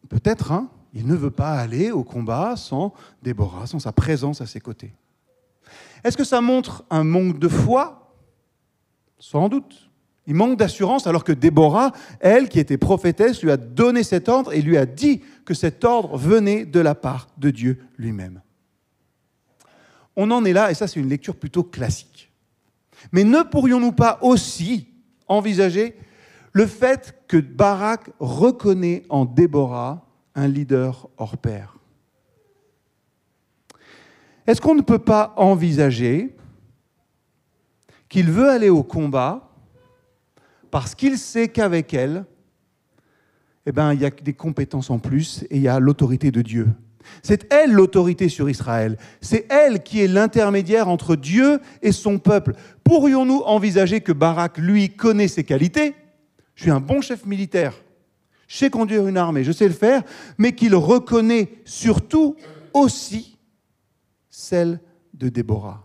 Peut-être, 0.09 0.51
hein 0.51 0.69
il 0.95 1.05
ne 1.05 1.15
veut 1.15 1.31
pas 1.31 1.59
aller 1.59 1.91
au 1.91 2.03
combat 2.03 2.55
sans 2.55 2.93
Déborah, 3.21 3.67
sans 3.67 3.79
sa 3.79 3.91
présence 3.91 4.39
à 4.39 4.47
ses 4.47 4.61
côtés. 4.61 4.93
Est-ce 6.03 6.15
que 6.15 6.23
ça 6.23 6.39
montre 6.39 6.85
un 6.89 7.03
manque 7.03 7.37
de 7.37 7.49
foi? 7.49 8.04
Sans 9.19 9.49
doute. 9.49 9.89
Il 10.27 10.33
manque 10.35 10.57
d'assurance 10.57 11.05
alors 11.05 11.23
que 11.23 11.31
Déborah, 11.31 11.91
elle 12.19 12.49
qui 12.49 12.59
était 12.59 12.77
prophétesse, 12.77 13.43
lui 13.43 13.51
a 13.51 13.57
donné 13.57 14.03
cet 14.03 14.27
ordre 14.27 14.53
et 14.53 14.61
lui 14.61 14.77
a 14.77 14.85
dit 14.85 15.21
que 15.45 15.53
cet 15.53 15.83
ordre 15.85 16.17
venait 16.17 16.65
de 16.65 16.79
la 16.79 16.95
part 16.95 17.27
de 17.37 17.51
Dieu 17.51 17.79
lui-même. 17.97 18.41
On 20.15 20.31
en 20.31 20.45
est 20.45 20.53
là, 20.53 20.71
et 20.71 20.73
ça 20.73 20.87
c'est 20.87 20.99
une 20.99 21.09
lecture 21.09 21.35
plutôt 21.35 21.63
classique. 21.63 22.31
Mais 23.11 23.23
ne 23.23 23.43
pourrions-nous 23.43 23.91
pas 23.91 24.17
aussi 24.21 24.87
envisager 25.27 25.95
le 26.53 26.65
fait 26.65 27.15
que 27.27 27.37
Barak 27.37 28.09
reconnaît 28.19 29.03
en 29.09 29.25
Déborah 29.25 30.07
un 30.33 30.47
leader 30.47 31.07
hors 31.17 31.37
pair? 31.37 31.77
Est-ce 34.47 34.61
qu'on 34.61 34.75
ne 34.75 34.81
peut 34.81 34.99
pas 34.99 35.33
envisager 35.37 36.35
qu'il 38.15 38.31
veut 38.31 38.49
aller 38.49 38.69
au 38.69 38.81
combat 38.81 39.51
parce 40.71 40.95
qu'il 40.95 41.17
sait 41.17 41.49
qu'avec 41.49 41.93
elle, 41.93 42.23
eh 43.65 43.73
ben, 43.73 43.93
il 43.93 43.99
y 43.99 44.05
a 44.05 44.09
des 44.09 44.31
compétences 44.31 44.89
en 44.89 44.99
plus 44.99 45.43
et 45.49 45.57
il 45.57 45.63
y 45.63 45.67
a 45.67 45.81
l'autorité 45.81 46.31
de 46.31 46.41
Dieu. 46.41 46.69
C'est 47.23 47.51
elle 47.51 47.73
l'autorité 47.73 48.29
sur 48.29 48.49
Israël. 48.49 48.97
C'est 49.19 49.45
elle 49.51 49.83
qui 49.83 49.99
est 49.99 50.07
l'intermédiaire 50.07 50.87
entre 50.87 51.17
Dieu 51.17 51.59
et 51.81 51.91
son 51.91 52.17
peuple. 52.17 52.53
Pourrions-nous 52.85 53.41
envisager 53.41 53.99
que 53.99 54.13
Barak, 54.13 54.59
lui, 54.59 54.95
connaît 54.95 55.27
ses 55.27 55.43
qualités? 55.43 55.93
Je 56.55 56.61
suis 56.61 56.71
un 56.71 56.79
bon 56.79 57.01
chef 57.01 57.25
militaire. 57.25 57.73
Je 58.47 58.55
sais 58.55 58.69
conduire 58.69 59.05
une 59.09 59.17
armée, 59.17 59.43
je 59.43 59.51
sais 59.51 59.67
le 59.67 59.73
faire, 59.73 60.03
mais 60.37 60.55
qu'il 60.55 60.73
reconnaît 60.73 61.49
surtout 61.65 62.37
aussi 62.73 63.37
celle 64.29 64.79
de 65.13 65.27
Déborah. 65.27 65.84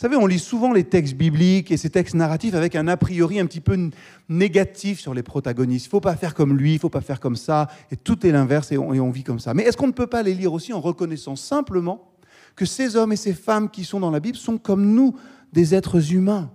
Savez, 0.00 0.16
on 0.16 0.24
lit 0.24 0.38
souvent 0.38 0.72
les 0.72 0.84
textes 0.84 1.12
bibliques 1.12 1.70
et 1.70 1.76
ces 1.76 1.90
textes 1.90 2.14
narratifs 2.14 2.54
avec 2.54 2.74
un 2.74 2.88
a 2.88 2.96
priori 2.96 3.38
un 3.38 3.44
petit 3.44 3.60
peu 3.60 3.90
négatif 4.30 4.98
sur 4.98 5.12
les 5.12 5.22
protagonistes. 5.22 5.84
Il 5.84 5.88
faut 5.90 6.00
pas 6.00 6.16
faire 6.16 6.32
comme 6.32 6.56
lui, 6.56 6.72
il 6.72 6.78
faut 6.78 6.88
pas 6.88 7.02
faire 7.02 7.20
comme 7.20 7.36
ça, 7.36 7.68
et 7.90 7.96
tout 7.96 8.26
est 8.26 8.32
l'inverse 8.32 8.72
et 8.72 8.78
on, 8.78 9.10
vit 9.10 9.24
comme 9.24 9.38
ça. 9.38 9.52
Mais 9.52 9.64
est-ce 9.64 9.76
qu'on 9.76 9.88
ne 9.88 9.92
peut 9.92 10.06
pas 10.06 10.22
les 10.22 10.32
lire 10.32 10.54
aussi 10.54 10.72
en 10.72 10.80
reconnaissant 10.80 11.36
simplement 11.36 12.14
que 12.56 12.64
ces 12.64 12.96
hommes 12.96 13.12
et 13.12 13.16
ces 13.16 13.34
femmes 13.34 13.68
qui 13.68 13.84
sont 13.84 14.00
dans 14.00 14.10
la 14.10 14.20
Bible 14.20 14.38
sont 14.38 14.56
comme 14.56 14.86
nous, 14.94 15.14
des 15.52 15.74
êtres 15.74 16.14
humains? 16.14 16.50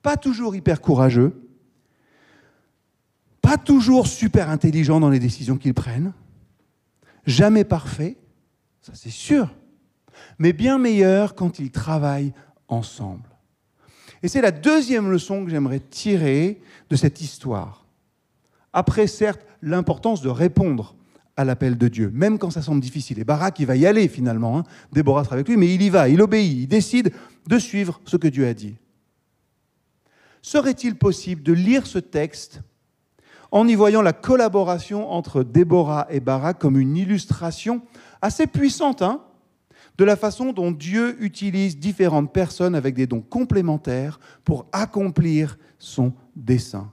Pas 0.00 0.16
toujours 0.16 0.56
hyper 0.56 0.80
courageux, 0.80 1.38
pas 3.42 3.58
toujours 3.58 4.06
super 4.06 4.48
intelligents 4.48 4.98
dans 4.98 5.10
les 5.10 5.18
décisions 5.18 5.58
qu'ils 5.58 5.74
prennent, 5.74 6.14
jamais 7.26 7.64
parfaits, 7.64 8.16
ça 8.80 8.92
c'est 8.94 9.10
sûr, 9.10 9.54
mais 10.38 10.54
bien 10.54 10.78
meilleurs 10.78 11.34
quand 11.34 11.58
ils 11.58 11.70
travaillent 11.70 12.32
ensemble. 12.68 13.28
Et 14.22 14.28
c'est 14.28 14.40
la 14.40 14.50
deuxième 14.50 15.10
leçon 15.10 15.44
que 15.44 15.50
j'aimerais 15.50 15.80
tirer 15.80 16.60
de 16.90 16.96
cette 16.96 17.20
histoire. 17.20 17.86
Après, 18.72 19.06
certes, 19.06 19.46
l'importance 19.62 20.20
de 20.22 20.28
répondre 20.28 20.94
à 21.36 21.44
l'appel 21.44 21.76
de 21.76 21.88
Dieu, 21.88 22.10
même 22.14 22.38
quand 22.38 22.50
ça 22.50 22.62
semble 22.62 22.80
difficile. 22.80 23.18
Et 23.18 23.24
Barak, 23.24 23.58
il 23.60 23.66
va 23.66 23.76
y 23.76 23.86
aller 23.86 24.08
finalement. 24.08 24.58
Hein. 24.58 24.64
Déborah 24.92 25.24
sera 25.24 25.34
avec 25.34 25.48
lui, 25.48 25.56
mais 25.56 25.74
il 25.74 25.82
y 25.82 25.90
va, 25.90 26.08
il 26.08 26.22
obéit, 26.22 26.62
il 26.62 26.66
décide 26.66 27.12
de 27.46 27.58
suivre 27.58 28.00
ce 28.04 28.16
que 28.16 28.28
Dieu 28.28 28.46
a 28.46 28.54
dit. 28.54 28.76
Serait-il 30.40 30.96
possible 30.96 31.42
de 31.42 31.52
lire 31.52 31.86
ce 31.86 31.98
texte 31.98 32.62
en 33.50 33.68
y 33.68 33.74
voyant 33.74 34.02
la 34.02 34.12
collaboration 34.12 35.10
entre 35.10 35.42
Déborah 35.42 36.06
et 36.10 36.20
Barak 36.20 36.58
comme 36.58 36.78
une 36.78 36.96
illustration 36.96 37.82
assez 38.22 38.46
puissante 38.46 39.02
hein, 39.02 39.22
de 39.98 40.04
la 40.04 40.16
façon 40.16 40.52
dont 40.52 40.70
Dieu 40.70 41.16
utilise 41.22 41.78
différentes 41.78 42.32
personnes 42.32 42.74
avec 42.74 42.94
des 42.94 43.06
dons 43.06 43.22
complémentaires 43.22 44.20
pour 44.44 44.66
accomplir 44.72 45.58
son 45.78 46.12
dessein. 46.34 46.92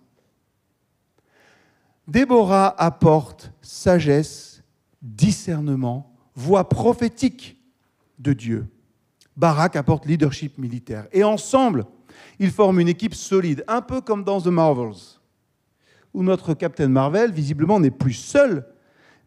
Déborah 2.08 2.74
apporte 2.78 3.52
sagesse, 3.62 4.64
discernement, 5.02 6.14
voix 6.36 6.68
prophétique 6.68 7.58
de 8.20 8.34
Dieu. 8.34 8.68
Barak 9.36 9.76
apporte 9.76 10.06
leadership 10.06 10.58
militaire. 10.58 11.08
Et 11.12 11.24
ensemble, 11.24 11.86
ils 12.40 12.52
forment 12.52 12.82
une 12.82 12.88
équipe 12.88 13.16
solide, 13.16 13.64
un 13.68 13.82
peu 13.82 14.02
comme 14.02 14.24
dans 14.24 14.42
The 14.42 14.48
Marvels, 14.48 15.20
où 16.14 16.24
notre 16.24 16.54
Captain 16.54 16.88
Marvel, 16.88 17.32
visiblement, 17.32 17.80
n'est 17.80 17.92
plus 17.92 18.14
seul 18.14 18.66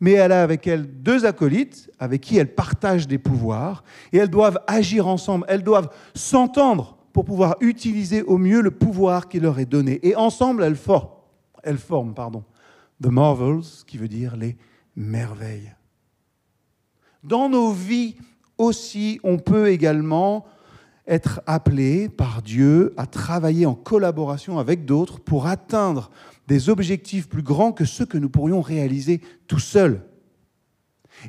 mais 0.01 0.13
elle 0.13 0.33
a 0.33 0.43
avec 0.43 0.67
elle 0.67 0.87
deux 1.03 1.25
acolytes 1.25 1.91
avec 1.99 2.21
qui 2.21 2.37
elle 2.39 2.55
partage 2.55 3.09
des 3.09 3.19
pouvoirs, 3.19 3.85
et 4.13 4.19
elles 4.19 4.31
doivent 4.31 4.61
agir 4.67 5.07
ensemble, 5.07 5.47
elles 5.49 5.63
doivent 5.63 5.91
s'entendre 6.15 6.97
pour 7.13 7.25
pouvoir 7.25 7.57
utiliser 7.61 8.23
au 8.23 8.37
mieux 8.37 8.61
le 8.61 8.71
pouvoir 8.71 9.29
qui 9.29 9.41
leur 9.41 9.59
est 9.59 9.67
donné. 9.67 10.07
Et 10.07 10.15
ensemble, 10.17 10.63
elles, 10.63 10.77
forment, 10.77 11.09
elles 11.63 11.79
forment 11.79 12.15
pardon, 12.15 12.45
The 13.03 13.07
Marvels, 13.07 13.65
qui 13.87 13.97
veut 13.97 14.09
dire 14.09 14.37
les 14.37 14.57
merveilles. 14.95 15.73
Dans 17.23 17.49
nos 17.49 17.73
vies 17.73 18.17
aussi, 18.59 19.19
on 19.25 19.39
peut 19.39 19.69
également 19.69 20.45
être 21.07 21.41
appelé 21.47 22.09
par 22.09 22.43
Dieu 22.43 22.93
à 22.97 23.07
travailler 23.07 23.65
en 23.65 23.75
collaboration 23.75 24.59
avec 24.59 24.85
d'autres 24.85 25.21
pour 25.21 25.47
atteindre 25.47 26.11
des 26.47 26.69
objectifs 26.69 27.29
plus 27.29 27.43
grands 27.43 27.73
que 27.73 27.85
ceux 27.85 28.07
que 28.07 28.19
nous 28.19 28.29
pourrions 28.29 28.61
réaliser 28.61 29.21
tout 29.47 29.59
seuls. 29.59 30.03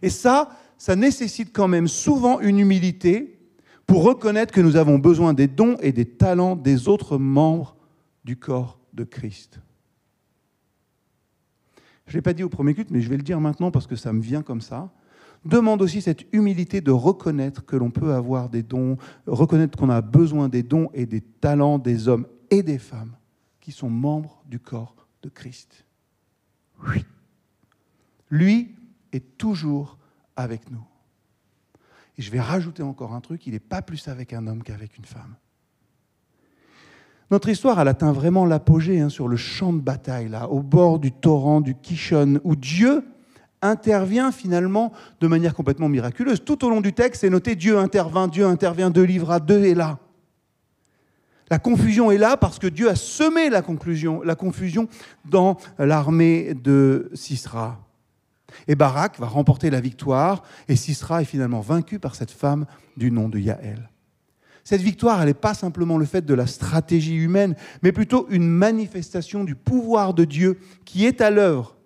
Et 0.02 0.10
ça, 0.10 0.50
ça 0.78 0.96
nécessite 0.96 1.52
quand 1.54 1.68
même 1.68 1.88
souvent 1.88 2.40
une 2.40 2.60
humilité 2.60 3.40
pour 3.86 4.04
reconnaître 4.04 4.54
que 4.54 4.62
nous 4.62 4.76
avons 4.76 5.00
besoin 5.00 5.34
des 5.34 5.48
dons 5.48 5.78
et 5.82 5.92
des 5.92 6.06
talents 6.06 6.56
des 6.56 6.88
autres 6.88 7.18
membres 7.18 7.76
du 8.26 8.36
corps 8.36 8.80
de 8.94 9.04
Christ. 9.04 9.60
je 12.06 12.14
ne 12.14 12.18
l'ai 12.18 12.22
pas 12.22 12.34
dit 12.34 12.44
au 12.44 12.50
premier 12.50 12.74
culte, 12.74 12.92
mais 12.92 13.02
je 13.02 13.10
vais 13.10 13.18
le 13.18 13.24
dire 13.24 13.40
maintenant 13.40 13.72
parce 13.72 13.88
que 13.88 13.96
ça 13.96 14.12
me 14.12 14.22
vient 14.22 14.42
comme 14.42 14.62
ça, 14.62 14.92
demande 15.46 15.82
aussi 15.82 16.02
cette 16.02 16.26
humilité 16.34 16.82
de 16.82 16.92
reconnaître 16.92 17.66
que 17.66 17.76
l'on 17.76 17.92
peut 17.92 18.14
avoir 18.14 18.50
des 18.50 18.64
dons, 18.64 18.98
reconnaître 19.26 19.78
qu'on 19.78 19.90
a 19.90 20.02
besoin 20.02 20.50
des 20.50 20.64
dons 20.64 20.90
et 20.94 21.06
des 21.06 21.22
talents 21.22 21.80
des 21.80 22.08
hommes 22.08 22.28
et 22.50 22.64
des 22.64 22.80
femmes 22.80 23.16
qui 23.62 23.72
sont 23.72 23.90
membres 23.90 24.44
du 24.46 24.60
corps 24.60 25.07
de 25.28 25.34
Christ. 25.34 25.86
Lui 28.30 28.74
est 29.12 29.38
toujours 29.38 29.98
avec 30.38 30.72
nous. 30.72 30.86
Et 32.18 32.22
je 32.22 32.32
vais 32.32 32.40
rajouter 32.40 32.82
encore 32.82 33.14
un 33.14 33.20
truc, 33.20 33.46
il 33.46 33.52
n'est 33.54 33.60
pas 33.60 33.82
plus 33.82 34.08
avec 34.08 34.32
un 34.32 34.48
homme 34.48 34.64
qu'avec 34.64 34.98
une 34.98 35.04
femme. 35.04 35.36
Notre 37.30 37.50
histoire, 37.50 37.78
elle 37.82 37.90
atteint 37.90 38.14
vraiment 38.14 38.46
l'apogée 38.46 39.02
hein, 39.02 39.10
sur 39.10 39.28
le 39.28 39.36
champ 39.36 39.74
de 39.74 39.82
bataille, 39.82 40.30
là, 40.30 40.50
au 40.50 40.62
bord 40.62 40.98
du 40.98 41.12
torrent 41.12 41.60
du 41.60 41.76
Kishon, 41.76 42.40
où 42.46 42.56
Dieu 42.56 43.06
intervient 43.62 44.32
finalement 44.32 44.94
de 45.20 45.28
manière 45.28 45.54
complètement 45.54 45.90
miraculeuse. 45.90 46.46
Tout 46.46 46.64
au 46.64 46.70
long 46.70 46.80
du 46.80 46.94
texte, 46.94 47.22
c'est 47.22 47.30
noté 47.30 47.56
Dieu 47.56 47.78
intervint, 47.78 48.30
Dieu 48.30 48.46
intervient, 48.46 48.90
deux 48.90 49.04
livres 49.04 49.32
à 49.32 49.42
deux 49.42 49.66
est 49.66 49.76
là. 49.76 50.00
La 51.50 51.60
confusion 51.60 52.12
est 52.12 52.18
là 52.18 52.36
parce 52.36 52.60
que 52.60 52.68
Dieu 52.68 52.90
a 52.90 52.96
semé 52.96 53.50
la, 53.50 53.62
confusion 53.62 54.90
dans 55.26 55.58
l'armée 55.80 56.54
de 56.54 57.10
Sisra. 57.14 57.80
Et 58.68 58.76
Barak 58.76 59.20
va 59.20 59.28
remporter 59.28 59.70
la 59.70 59.80
victoire 59.80 60.44
et 60.68 60.76
Sisra 60.76 61.22
est 61.22 61.26
finalement 61.26 61.62
vaincu 61.62 62.00
par 62.00 62.16
cette 62.16 62.32
femme 62.32 62.66
du 62.98 63.12
nom 63.12 63.30
de 63.30 63.40
Yaël. 63.40 63.90
Cette 64.64 64.82
victoire, 64.82 65.22
elle 65.22 65.28
n'est 65.28 65.34
pas 65.34 65.54
simplement 65.54 65.98
le 65.98 66.06
fait 66.06 66.26
de 66.26 66.34
la 66.34 66.48
stratégie 66.48 67.16
humaine, 67.16 67.56
mais 67.82 67.94
plutôt 67.94 68.28
une 68.30 68.50
manifestation 68.50 69.46
du 69.46 69.56
pouvoir 69.56 70.14
de 70.14 70.26
Dieu 70.26 70.60
qui 70.84 71.06
est 71.06 71.22
à 71.22 71.30
l'œuvre. 71.30 71.78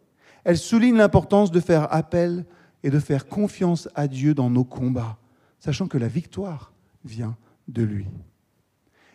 Elle 0.44 0.58
souligne 0.58 0.98
l'importance 0.98 1.52
de 1.52 1.60
faire 1.60 1.94
appel 1.94 2.46
et 2.82 2.90
de 2.90 3.00
faire 3.00 3.28
confiance 3.28 3.88
à 3.94 4.08
Dieu 4.08 4.34
dans 4.34 4.50
nos 4.50 4.64
combats, 4.64 5.20
sachant 5.60 5.88
que 5.88 6.00
la 6.00 6.08
victoire 6.08 6.74
vient 7.06 7.38
de 7.68 7.84
lui. 7.84 8.08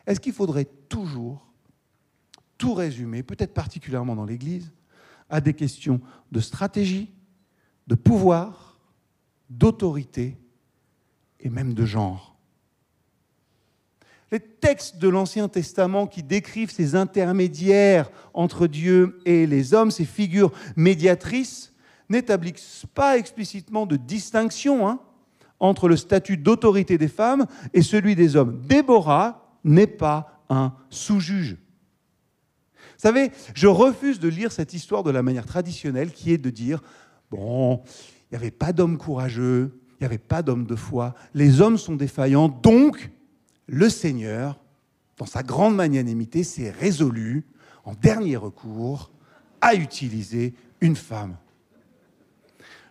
Est-ce 0.07 0.21
qu'il 0.21 0.33
faudrait 0.33 0.69
toujours 0.89 1.47
tout 2.59 2.75
résumer, 2.75 3.23
peut-être 3.23 3.53
particulièrement 3.53 4.17
dans 4.17 4.25
l'Église, 4.25 4.73
à 5.29 5.41
des 5.41 5.55
questions 5.55 6.01
de 6.31 6.41
stratégie, 6.41 7.11
de 7.87 7.95
pouvoir, 7.95 8.79
d'autorité 9.51 10.39
et 11.41 11.51
même 11.51 11.75
de 11.75 11.85
genre? 11.85 12.37
Les 14.33 14.41
textes 14.41 14.99
de 14.99 15.09
l'Ancien 15.09 15.49
Testament 15.49 16.07
qui 16.07 16.23
décrivent 16.23 16.71
ces 16.71 16.97
intermédiaires 16.97 18.11
entre 18.35 18.67
Dieu 18.67 19.21
et 19.25 19.47
les 19.47 19.73
hommes, 19.73 19.93
ces 19.93 20.05
figures 20.05 20.53
médiatrices, 20.75 21.73
n'établissent 22.09 22.87
pas 22.95 23.19
explicitement 23.19 23.87
de 23.87 23.97
distinction 23.97 24.89
hein, 24.89 25.01
entre 25.61 25.89
le 25.89 25.97
statut 25.97 26.37
d'autorité 26.37 26.99
des 26.99 27.09
femmes 27.09 27.47
et 27.73 27.83
celui 27.83 28.15
des 28.15 28.37
hommes. 28.37 28.61
Déborah 28.67 29.46
n'est 29.67 29.87
pas 29.87 30.43
un 30.49 30.73
sous-juge. 30.89 31.57
Vous 32.97 33.03
savez, 33.03 33.31
je 33.55 33.67
refuse 33.67 34.21
de 34.21 34.29
lire 34.29 34.53
cette 34.53 34.73
histoire 34.73 35.03
de 35.03 35.11
la 35.11 35.23
manière 35.23 35.45
traditionnelle 35.45 36.13
qui 36.13 36.33
est 36.33 36.39
de 36.39 36.49
dire, 36.49 36.83
bon, 37.31 37.83
il 38.31 38.33
n'y 38.33 38.39
avait 38.39 38.51
pas 38.51 38.73
d'hommes 38.73 38.97
courageux, 38.97 39.79
il 39.91 40.03
n'y 40.03 40.07
avait 40.07 40.19
pas 40.19 40.43
d'hommes 40.43 40.67
de 40.67 40.77
foi, 40.77 41.15
les 41.35 41.61
hommes 41.61 41.77
sont 41.77 41.97
défaillants, 41.97 42.49
donc 42.49 43.11
le 43.67 43.91
Seigneur, 43.91 44.59
dans 45.19 45.27
sa 45.27 45.43
grande 45.43 45.75
magnanimité, 45.75 46.43
s'est 46.45 46.71
résolu, 46.71 47.45
en 47.85 47.93
dernier 47.95 48.37
recours, 48.37 49.11
à 49.61 49.75
utiliser 49.75 50.55
une 50.81 50.97
femme. 50.97 51.37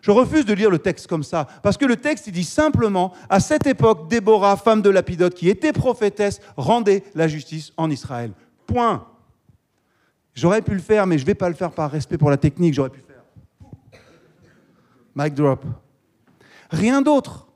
Je 0.06 0.12
refuse 0.12 0.46
de 0.46 0.54
lire 0.54 0.70
le 0.70 0.78
texte 0.78 1.08
comme 1.08 1.24
ça, 1.24 1.48
parce 1.64 1.78
que 1.78 1.86
le 1.86 1.96
texte 1.96 2.28
il 2.28 2.32
dit 2.32 2.44
simplement, 2.44 3.12
à 3.28 3.40
cette 3.40 3.66
époque, 3.66 4.08
Déborah, 4.08 4.56
femme 4.56 4.84
de 4.84 4.92
Lapidote, 4.92 5.34
qui 5.34 5.50
était 5.50 5.74
prophétesse, 5.74 6.42
rendait 6.58 7.04
la 7.16 7.28
justice 7.28 7.74
en 7.76 7.90
Israël. 7.90 8.32
Point. 8.68 9.08
J'aurais 10.36 10.62
pu 10.62 10.76
le 10.76 10.80
faire, 10.80 11.08
mais 11.08 11.18
je 11.18 11.24
ne 11.24 11.25
vais 11.25 11.34
pas 11.34 11.50
le 11.50 11.56
faire 11.56 11.72
par 11.72 11.90
respect 11.90 12.20
pour 12.20 12.29
la 12.29 12.38
technique, 12.38 12.75
j'aurais 12.75 12.92
pu 12.92 13.00
le 13.00 13.06
faire. 13.16 13.24
Mic 15.16 15.34
drop. 15.34 15.66
Rien 16.70 17.01
d'autre. 17.01 17.48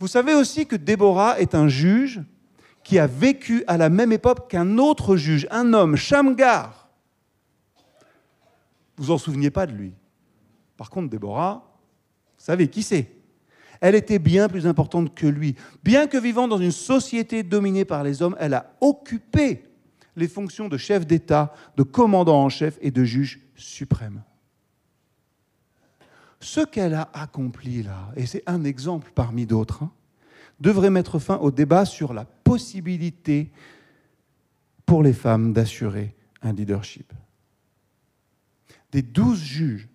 Vous 0.00 0.08
savez 0.08 0.32
aussi 0.32 0.66
que 0.66 0.74
Déborah 0.74 1.38
est 1.38 1.54
un 1.54 1.68
juge 1.68 2.22
qui 2.82 2.98
a 2.98 3.06
vécu 3.06 3.62
à 3.66 3.76
la 3.76 3.90
même 3.90 4.12
époque 4.12 4.48
qu'un 4.48 4.78
autre 4.78 5.16
juge, 5.16 5.46
un 5.50 5.74
homme, 5.74 5.96
Shamgar. 5.96 6.88
Vous 8.96 9.10
en 9.10 9.18
souveniez 9.18 9.50
pas 9.50 9.66
de 9.66 9.72
lui. 9.72 9.92
Par 10.78 10.88
contre, 10.88 11.10
Déborah, 11.10 11.78
vous 12.38 12.44
savez 12.44 12.68
qui 12.68 12.82
c'est 12.82 13.10
Elle 13.82 13.94
était 13.94 14.18
bien 14.18 14.48
plus 14.48 14.66
importante 14.66 15.14
que 15.14 15.26
lui. 15.26 15.54
Bien 15.84 16.06
que 16.06 16.16
vivant 16.16 16.48
dans 16.48 16.56
une 16.56 16.72
société 16.72 17.42
dominée 17.42 17.84
par 17.84 18.02
les 18.02 18.22
hommes, 18.22 18.36
elle 18.40 18.54
a 18.54 18.72
occupé 18.80 19.64
les 20.16 20.28
fonctions 20.28 20.68
de 20.68 20.78
chef 20.78 21.06
d'État, 21.06 21.52
de 21.76 21.82
commandant 21.82 22.42
en 22.42 22.48
chef 22.48 22.78
et 22.80 22.90
de 22.90 23.04
juge 23.04 23.40
suprême 23.54 24.22
ce 26.40 26.60
qu'elle 26.60 26.94
a 26.94 27.10
accompli 27.12 27.82
là, 27.82 28.12
et 28.16 28.26
c'est 28.26 28.42
un 28.46 28.64
exemple 28.64 29.10
parmi 29.14 29.46
d'autres, 29.46 29.82
hein, 29.82 29.92
devrait 30.60 30.90
mettre 30.90 31.18
fin 31.18 31.36
au 31.36 31.50
débat 31.50 31.84
sur 31.84 32.12
la 32.12 32.24
possibilité 32.24 33.50
pour 34.86 35.02
les 35.02 35.12
femmes 35.12 35.52
d'assurer 35.52 36.14
un 36.42 36.52
leadership. 36.52 37.12
Des 38.92 39.02
douze 39.02 39.42
juges, 39.42 39.88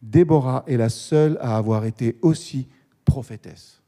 Déborah 0.00 0.64
est 0.66 0.76
la 0.76 0.88
seule 0.88 1.38
à 1.40 1.56
avoir 1.56 1.84
été 1.84 2.18
aussi 2.22 2.68
prophétesse. 3.04 3.82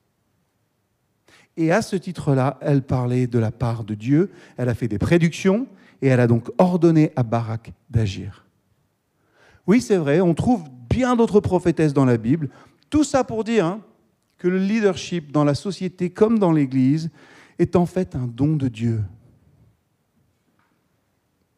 Et 1.56 1.72
à 1.72 1.82
ce 1.82 1.96
titre-là, 1.96 2.58
elle 2.60 2.82
parlait 2.82 3.26
de 3.26 3.38
la 3.38 3.50
part 3.50 3.84
de 3.84 3.94
Dieu, 3.94 4.30
elle 4.56 4.68
a 4.68 4.74
fait 4.74 4.88
des 4.88 4.98
prédictions 4.98 5.66
et 6.00 6.08
elle 6.08 6.20
a 6.20 6.26
donc 6.26 6.50
ordonné 6.58 7.12
à 7.16 7.22
Barak 7.22 7.72
d'agir. 7.90 8.46
Oui, 9.66 9.80
c'est 9.80 9.98
vrai, 9.98 10.20
on 10.20 10.34
trouve 10.34 10.64
bien 10.88 11.16
d'autres 11.16 11.40
prophétesses 11.40 11.92
dans 11.92 12.04
la 12.04 12.16
Bible. 12.16 12.48
Tout 12.88 13.04
ça 13.04 13.24
pour 13.24 13.44
dire 13.44 13.66
hein, 13.66 13.80
que 14.38 14.48
le 14.48 14.58
leadership 14.58 15.32
dans 15.32 15.44
la 15.44 15.54
société 15.54 16.10
comme 16.10 16.38
dans 16.38 16.52
l'Église 16.52 17.10
est 17.58 17.76
en 17.76 17.86
fait 17.86 18.16
un 18.16 18.26
don 18.26 18.56
de 18.56 18.68
Dieu. 18.68 19.02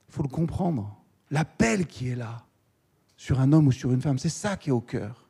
Il 0.08 0.14
faut 0.14 0.22
le 0.22 0.28
comprendre. 0.28 0.96
L'appel 1.30 1.86
qui 1.86 2.08
est 2.08 2.16
là, 2.16 2.44
sur 3.22 3.38
un 3.38 3.52
homme 3.52 3.68
ou 3.68 3.72
sur 3.72 3.92
une 3.92 4.00
femme, 4.00 4.18
c'est 4.18 4.28
ça 4.28 4.56
qui 4.56 4.70
est 4.70 4.72
au 4.72 4.80
cœur. 4.80 5.28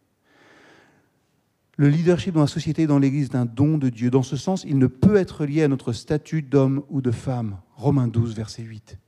Le 1.76 1.90
leadership 1.90 2.32
dans 2.32 2.40
la 2.40 2.46
société 2.46 2.82
et 2.82 2.86
dans 2.86 2.98
l'Église 2.98 3.28
est 3.28 3.36
un 3.36 3.44
don 3.44 3.76
de 3.76 3.90
Dieu. 3.90 4.08
Dans 4.08 4.22
ce 4.22 4.38
sens, 4.38 4.64
il 4.66 4.78
ne 4.78 4.86
peut 4.86 5.16
être 5.16 5.44
lié 5.44 5.62
à 5.62 5.68
notre 5.68 5.92
statut 5.92 6.40
d'homme 6.40 6.84
ou 6.88 7.02
de 7.02 7.10
femme. 7.10 7.58
Romains 7.76 8.08
12, 8.08 8.34
verset 8.34 8.62
8 8.62 8.98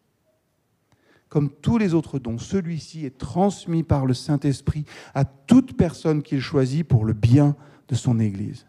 comme 1.31 1.51
tous 1.51 1.79
les 1.79 1.95
autres 1.95 2.21
dons, 2.21 2.39
celui-ci 2.39 3.05
est 3.05 3.19
transmis 3.19 3.83
par 3.83 4.07
le 4.07 4.15
Saint-Esprit 4.15 4.85
à 5.15 5.25
toute 5.25 5.77
personne 5.77 6.23
qu'il 6.23 6.41
choisit 6.41 6.87
pour 6.87 7.05
le 7.05 7.13
bien 7.13 7.57
de 7.89 7.97
son 7.97 8.21
Église. 8.21 8.69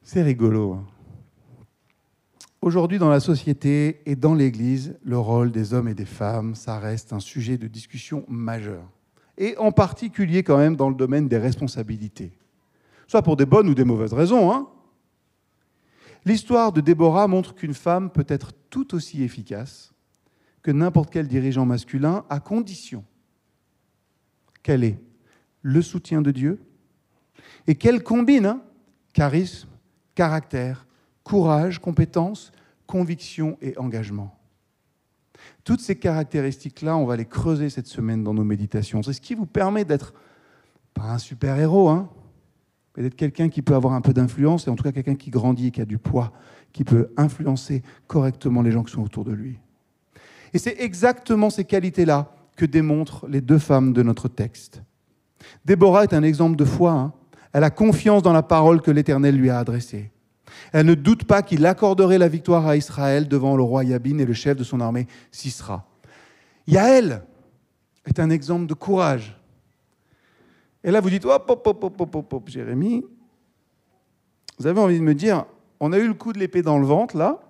C'est 0.00 0.22
rigolo. 0.22 0.74
Hein. 0.74 0.86
Aujourd'hui, 2.66 2.98
dans 2.98 3.10
la 3.10 3.20
société 3.20 4.00
et 4.06 4.16
dans 4.16 4.34
l'Église, 4.34 4.98
le 5.04 5.16
rôle 5.16 5.52
des 5.52 5.72
hommes 5.72 5.86
et 5.86 5.94
des 5.94 6.04
femmes, 6.04 6.56
ça 6.56 6.80
reste 6.80 7.12
un 7.12 7.20
sujet 7.20 7.58
de 7.58 7.68
discussion 7.68 8.24
majeur. 8.26 8.82
Et 9.38 9.56
en 9.56 9.70
particulier 9.70 10.42
quand 10.42 10.58
même 10.58 10.74
dans 10.74 10.88
le 10.88 10.96
domaine 10.96 11.28
des 11.28 11.38
responsabilités. 11.38 12.32
Soit 13.06 13.22
pour 13.22 13.36
des 13.36 13.46
bonnes 13.46 13.68
ou 13.68 13.74
des 13.76 13.84
mauvaises 13.84 14.12
raisons. 14.12 14.52
Hein. 14.52 14.66
L'histoire 16.24 16.72
de 16.72 16.80
Déborah 16.80 17.28
montre 17.28 17.54
qu'une 17.54 17.72
femme 17.72 18.10
peut 18.10 18.26
être 18.26 18.50
tout 18.68 18.96
aussi 18.96 19.22
efficace 19.22 19.92
que 20.60 20.72
n'importe 20.72 21.10
quel 21.10 21.28
dirigeant 21.28 21.66
masculin, 21.66 22.24
à 22.28 22.40
condition 22.40 23.04
qu'elle 24.64 24.82
ait 24.82 24.98
le 25.62 25.82
soutien 25.82 26.20
de 26.20 26.32
Dieu 26.32 26.60
et 27.68 27.76
qu'elle 27.76 28.02
combine 28.02 28.46
hein, 28.46 28.60
charisme, 29.12 29.68
caractère, 30.16 30.85
courage, 31.26 31.80
compétence, 31.80 32.52
conviction 32.86 33.58
et 33.60 33.76
engagement. 33.78 34.38
Toutes 35.64 35.80
ces 35.80 35.96
caractéristiques-là, 35.96 36.96
on 36.96 37.04
va 37.04 37.16
les 37.16 37.24
creuser 37.24 37.68
cette 37.68 37.88
semaine 37.88 38.22
dans 38.22 38.32
nos 38.32 38.44
méditations. 38.44 39.02
C'est 39.02 39.12
ce 39.12 39.20
qui 39.20 39.34
vous 39.34 39.44
permet 39.44 39.84
d'être, 39.84 40.14
pas 40.94 41.10
un 41.10 41.18
super-héros, 41.18 41.88
hein, 41.88 42.08
mais 42.96 43.02
d'être 43.02 43.16
quelqu'un 43.16 43.48
qui 43.48 43.60
peut 43.60 43.74
avoir 43.74 43.94
un 43.94 44.02
peu 44.02 44.12
d'influence, 44.12 44.68
et 44.68 44.70
en 44.70 44.76
tout 44.76 44.84
cas 44.84 44.92
quelqu'un 44.92 45.16
qui 45.16 45.30
grandit 45.30 45.72
qui 45.72 45.80
a 45.80 45.84
du 45.84 45.98
poids, 45.98 46.32
qui 46.72 46.84
peut 46.84 47.08
influencer 47.16 47.82
correctement 48.06 48.62
les 48.62 48.70
gens 48.70 48.84
qui 48.84 48.92
sont 48.92 49.02
autour 49.02 49.24
de 49.24 49.32
lui. 49.32 49.58
Et 50.54 50.58
c'est 50.58 50.76
exactement 50.78 51.50
ces 51.50 51.64
qualités-là 51.64 52.30
que 52.56 52.66
démontrent 52.66 53.26
les 53.26 53.40
deux 53.40 53.58
femmes 53.58 53.92
de 53.92 54.04
notre 54.04 54.28
texte. 54.28 54.80
Déborah 55.64 56.04
est 56.04 56.14
un 56.14 56.22
exemple 56.22 56.54
de 56.54 56.64
foi. 56.64 56.92
Hein. 56.92 57.12
Elle 57.52 57.64
a 57.64 57.70
confiance 57.70 58.22
dans 58.22 58.32
la 58.32 58.44
parole 58.44 58.80
que 58.80 58.92
l'Éternel 58.92 59.36
lui 59.36 59.50
a 59.50 59.58
adressée. 59.58 60.12
Elle 60.72 60.86
ne 60.86 60.94
doute 60.94 61.24
pas 61.24 61.42
qu'il 61.42 61.64
accorderait 61.66 62.18
la 62.18 62.28
victoire 62.28 62.66
à 62.66 62.76
Israël 62.76 63.28
devant 63.28 63.56
le 63.56 63.62
roi 63.62 63.84
Yabin 63.84 64.18
et 64.18 64.24
le 64.24 64.32
chef 64.32 64.56
de 64.56 64.64
son 64.64 64.80
armée, 64.80 65.06
Sisra. 65.30 65.88
Yaël, 66.66 67.22
est 68.06 68.20
un 68.20 68.30
exemple 68.30 68.66
de 68.66 68.74
courage. 68.74 69.38
Et 70.84 70.90
là, 70.90 71.00
vous 71.00 71.10
dites, 71.10 71.24
hop, 71.24 71.44
hop, 71.48 71.66
hop, 71.66 71.84
hop, 71.84 72.00
hop, 72.00 72.32
hop, 72.32 72.48
Jérémie, 72.48 73.04
vous 74.58 74.66
avez 74.66 74.80
envie 74.80 74.98
de 74.98 75.04
me 75.04 75.14
dire, 75.14 75.44
on 75.80 75.92
a 75.92 75.98
eu 75.98 76.06
le 76.06 76.14
coup 76.14 76.32
de 76.32 76.38
l'épée 76.38 76.62
dans 76.62 76.78
le 76.78 76.86
ventre, 76.86 77.16
là, 77.16 77.40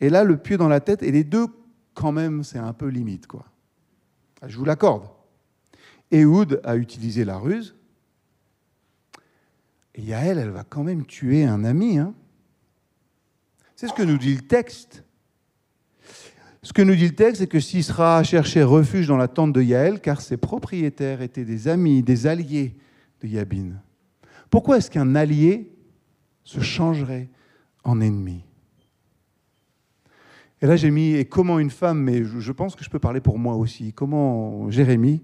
et 0.00 0.10
là, 0.10 0.24
le 0.24 0.36
pied 0.36 0.56
dans 0.56 0.68
la 0.68 0.80
tête, 0.80 1.02
et 1.02 1.12
les 1.12 1.24
deux, 1.24 1.46
quand 1.94 2.12
même, 2.12 2.42
c'est 2.42 2.58
un 2.58 2.72
peu 2.72 2.88
limite, 2.88 3.26
quoi. 3.26 3.46
Je 4.44 4.58
vous 4.58 4.64
l'accorde. 4.64 5.08
Ehud 6.10 6.60
a 6.64 6.76
utilisé 6.76 7.24
la 7.24 7.38
ruse, 7.38 7.76
et 9.94 10.02
Yael, 10.02 10.38
elle 10.38 10.50
va 10.50 10.64
quand 10.64 10.82
même 10.82 11.04
tuer 11.04 11.44
un 11.44 11.64
ami. 11.64 11.98
Hein. 11.98 12.14
C'est 13.76 13.88
ce 13.88 13.92
que 13.92 14.02
nous 14.02 14.18
dit 14.18 14.34
le 14.34 14.42
texte. 14.42 15.04
Ce 16.62 16.72
que 16.72 16.82
nous 16.82 16.94
dit 16.94 17.08
le 17.08 17.14
texte, 17.14 17.40
c'est 17.40 17.46
que 17.48 17.60
Sisra 17.60 18.22
cherchait 18.22 18.62
refuge 18.62 19.08
dans 19.08 19.16
la 19.16 19.28
tente 19.28 19.52
de 19.52 19.60
Yaël, 19.60 20.00
car 20.00 20.20
ses 20.20 20.36
propriétaires 20.36 21.20
étaient 21.20 21.44
des 21.44 21.68
amis, 21.68 22.02
des 22.02 22.26
alliés 22.26 22.76
de 23.20 23.28
Yabin. 23.28 23.72
Pourquoi 24.48 24.78
est-ce 24.78 24.90
qu'un 24.90 25.14
allié 25.14 25.72
se 26.44 26.60
changerait 26.60 27.28
en 27.84 28.00
ennemi? 28.00 28.44
Et 30.60 30.66
là, 30.66 30.76
j'ai 30.76 30.92
mis 30.92 31.14
et 31.14 31.24
comment 31.24 31.58
une 31.58 31.70
femme, 31.70 31.98
mais 31.98 32.22
je 32.22 32.52
pense 32.52 32.76
que 32.76 32.84
je 32.84 32.90
peux 32.90 33.00
parler 33.00 33.20
pour 33.20 33.38
moi 33.38 33.56
aussi, 33.56 33.92
comment 33.92 34.70
Jérémie 34.70 35.22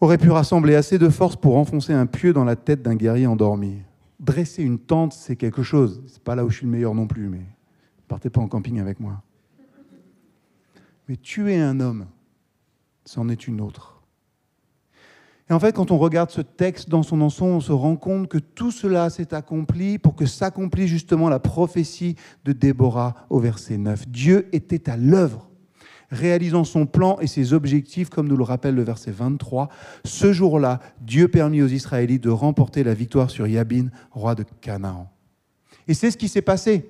aurait 0.00 0.18
pu 0.18 0.30
rassembler 0.30 0.74
assez 0.74 0.98
de 0.98 1.08
force 1.08 1.36
pour 1.36 1.56
enfoncer 1.56 1.92
un 1.92 2.06
pieu 2.06 2.32
dans 2.32 2.44
la 2.44 2.56
tête 2.56 2.82
d'un 2.82 2.94
guerrier 2.94 3.26
endormi. 3.26 3.78
Dresser 4.20 4.62
une 4.62 4.78
tente, 4.78 5.12
c'est 5.12 5.36
quelque 5.36 5.62
chose. 5.62 6.02
C'est 6.06 6.22
pas 6.22 6.34
là 6.34 6.44
où 6.44 6.50
je 6.50 6.58
suis 6.58 6.66
le 6.66 6.72
meilleur 6.72 6.94
non 6.94 7.06
plus, 7.06 7.28
mais 7.28 7.42
partez 8.08 8.30
pas 8.30 8.40
en 8.40 8.48
camping 8.48 8.80
avec 8.80 9.00
moi. 9.00 9.22
Mais 11.08 11.16
tuer 11.16 11.58
un 11.60 11.80
homme, 11.80 12.06
c'en 13.04 13.28
est 13.28 13.46
une 13.46 13.60
autre. 13.60 13.96
Et 15.48 15.52
en 15.52 15.60
fait, 15.60 15.76
quand 15.76 15.92
on 15.92 15.98
regarde 15.98 16.30
ce 16.30 16.40
texte 16.40 16.88
dans 16.88 17.04
son 17.04 17.20
ensemble, 17.20 17.52
on 17.52 17.60
se 17.60 17.70
rend 17.70 17.94
compte 17.96 18.26
que 18.28 18.38
tout 18.38 18.72
cela 18.72 19.10
s'est 19.10 19.32
accompli 19.32 19.98
pour 19.98 20.16
que 20.16 20.26
s'accomplisse 20.26 20.90
justement 20.90 21.28
la 21.28 21.38
prophétie 21.38 22.16
de 22.44 22.52
Déborah 22.52 23.14
au 23.30 23.38
verset 23.38 23.78
9. 23.78 24.08
Dieu 24.08 24.48
était 24.52 24.90
à 24.90 24.96
l'œuvre, 24.96 25.48
réalisant 26.10 26.64
son 26.64 26.86
plan 26.86 27.18
et 27.20 27.26
ses 27.26 27.52
objectifs, 27.52 28.08
comme 28.08 28.28
nous 28.28 28.36
le 28.36 28.44
rappelle 28.44 28.74
le 28.74 28.82
verset 28.82 29.10
23. 29.10 29.68
Ce 30.04 30.32
jour-là, 30.32 30.80
Dieu 31.00 31.28
permit 31.28 31.62
aux 31.62 31.68
Israélites 31.68 32.22
de 32.22 32.30
remporter 32.30 32.84
la 32.84 32.94
victoire 32.94 33.30
sur 33.30 33.46
Yabin, 33.46 33.88
roi 34.10 34.34
de 34.34 34.44
Canaan. 34.60 35.10
Et 35.88 35.94
c'est 35.94 36.10
ce 36.10 36.16
qui 36.16 36.28
s'est 36.28 36.42
passé. 36.42 36.88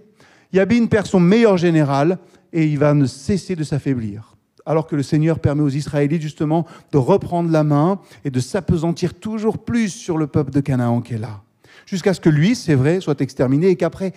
Yabin 0.53 0.87
perd 0.87 1.07
son 1.07 1.21
meilleur 1.21 1.57
général 1.57 2.19
et 2.53 2.67
il 2.67 2.79
va 2.79 2.95
ne 2.95 3.07
cesser 3.07 3.57
de 3.57 3.65
s'affaiblir. 3.65 4.37
Alors 4.65 4.87
que 4.87 4.97
le 4.97 5.03
Seigneur 5.03 5.39
permet 5.39 5.63
aux 5.63 5.69
Israélites 5.69 6.23
justement 6.23 6.67
de 6.93 6.99
reprendre 6.99 7.51
la 7.51 7.63
main 7.63 8.01
et 8.25 8.31
de 8.31 8.41
s'apesantir 8.41 9.15
toujours 9.15 9.59
plus 9.59 9.91
sur 9.91 10.19
le 10.19 10.27
peuple 10.27 10.51
de 10.51 10.61
Canaan 10.61 11.01
qui 11.01 11.15
est 11.15 11.19
là. 11.19 11.43
Jusqu'à 11.87 12.15
ce 12.15 12.21
que 12.21 12.29
lui, 12.29 12.57
c'est 12.57 12.75
vrai, 12.75 13.01
soit 13.01 13.21
exterminé 13.21 13.69
et 13.69 13.77
qu'après 13.77 14.13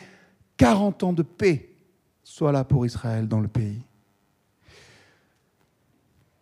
40 0.57 1.03
ans 1.03 1.13
de 1.13 1.21
paix 1.21 1.69
soit 2.23 2.51
là 2.51 2.63
pour 2.63 2.85
Israël 2.85 3.27
dans 3.27 3.39
le 3.39 3.47
pays. 3.47 3.81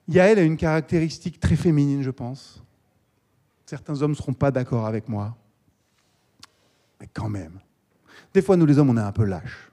Yael 0.07 0.39
a 0.39 0.43
une 0.43 0.57
caractéristique 0.57 1.39
très 1.39 1.55
féminine, 1.55 2.01
je 2.01 2.11
pense. 2.11 2.63
Certains 3.65 4.01
hommes 4.01 4.11
ne 4.11 4.15
seront 4.15 4.33
pas 4.33 4.51
d'accord 4.51 4.85
avec 4.85 5.09
moi. 5.09 5.35
Mais 6.99 7.07
quand 7.13 7.29
même. 7.29 7.59
Des 8.33 8.41
fois, 8.41 8.55
nous 8.55 8.65
les 8.65 8.79
hommes, 8.79 8.89
on 8.89 8.97
est 8.97 9.01
un 9.01 9.11
peu 9.11 9.25
lâches. 9.25 9.71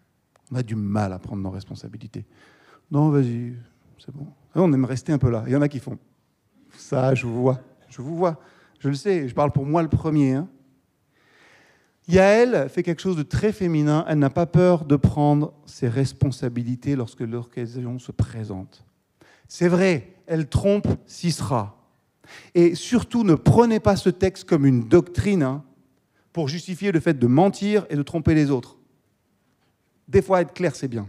On 0.50 0.56
a 0.56 0.62
du 0.62 0.74
mal 0.74 1.12
à 1.12 1.18
prendre 1.18 1.42
nos 1.42 1.50
responsabilités. 1.50 2.24
Non, 2.90 3.10
vas-y, 3.10 3.54
c'est 3.98 4.14
bon. 4.14 4.26
On 4.54 4.72
aime 4.72 4.84
rester 4.84 5.12
un 5.12 5.18
peu 5.18 5.30
là. 5.30 5.44
Il 5.46 5.52
y 5.52 5.56
en 5.56 5.62
a 5.62 5.68
qui 5.68 5.78
font. 5.78 5.98
Ça, 6.76 7.14
je 7.14 7.26
vous 7.26 7.40
vois. 7.40 7.60
Je 7.88 8.02
vous 8.02 8.16
vois. 8.16 8.40
Je 8.80 8.88
le 8.88 8.94
sais, 8.94 9.28
je 9.28 9.34
parle 9.34 9.52
pour 9.52 9.64
moi 9.64 9.82
le 9.82 9.88
premier. 9.88 10.34
Hein. 10.34 10.48
Yael 12.08 12.68
fait 12.68 12.82
quelque 12.82 13.00
chose 13.00 13.16
de 13.16 13.22
très 13.22 13.52
féminin. 13.52 14.04
Elle 14.08 14.18
n'a 14.18 14.30
pas 14.30 14.46
peur 14.46 14.84
de 14.84 14.96
prendre 14.96 15.54
ses 15.64 15.88
responsabilités 15.88 16.96
lorsque 16.96 17.20
l'occasion 17.20 17.98
se 17.98 18.12
présente. 18.12 18.84
C'est 19.48 19.68
vrai, 19.68 20.14
elle 20.26 20.48
trompe 20.48 20.88
Sisra. 21.06 21.76
Et 22.54 22.74
surtout, 22.74 23.24
ne 23.24 23.34
prenez 23.34 23.80
pas 23.80 23.96
ce 23.96 24.08
texte 24.08 24.44
comme 24.44 24.66
une 24.66 24.88
doctrine 24.88 25.42
hein, 25.42 25.64
pour 26.32 26.48
justifier 26.48 26.92
le 26.92 27.00
fait 27.00 27.18
de 27.18 27.26
mentir 27.26 27.86
et 27.90 27.96
de 27.96 28.02
tromper 28.02 28.34
les 28.34 28.50
autres. 28.50 28.78
Des 30.08 30.22
fois, 30.22 30.40
être 30.40 30.52
clair, 30.52 30.74
c'est 30.74 30.88
bien. 30.88 31.08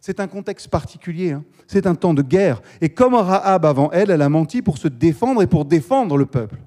C'est 0.00 0.20
un 0.20 0.26
contexte 0.26 0.68
particulier, 0.68 1.32
hein. 1.32 1.44
c'est 1.66 1.86
un 1.86 1.94
temps 1.94 2.12
de 2.12 2.20
guerre. 2.20 2.60
Et 2.80 2.90
comme 2.90 3.14
Rahab 3.14 3.64
avant 3.64 3.90
elle, 3.90 4.10
elle 4.10 4.20
a 4.20 4.28
menti 4.28 4.60
pour 4.60 4.76
se 4.76 4.88
défendre 4.88 5.40
et 5.42 5.46
pour 5.46 5.64
défendre 5.64 6.18
le 6.18 6.26
peuple. 6.26 6.58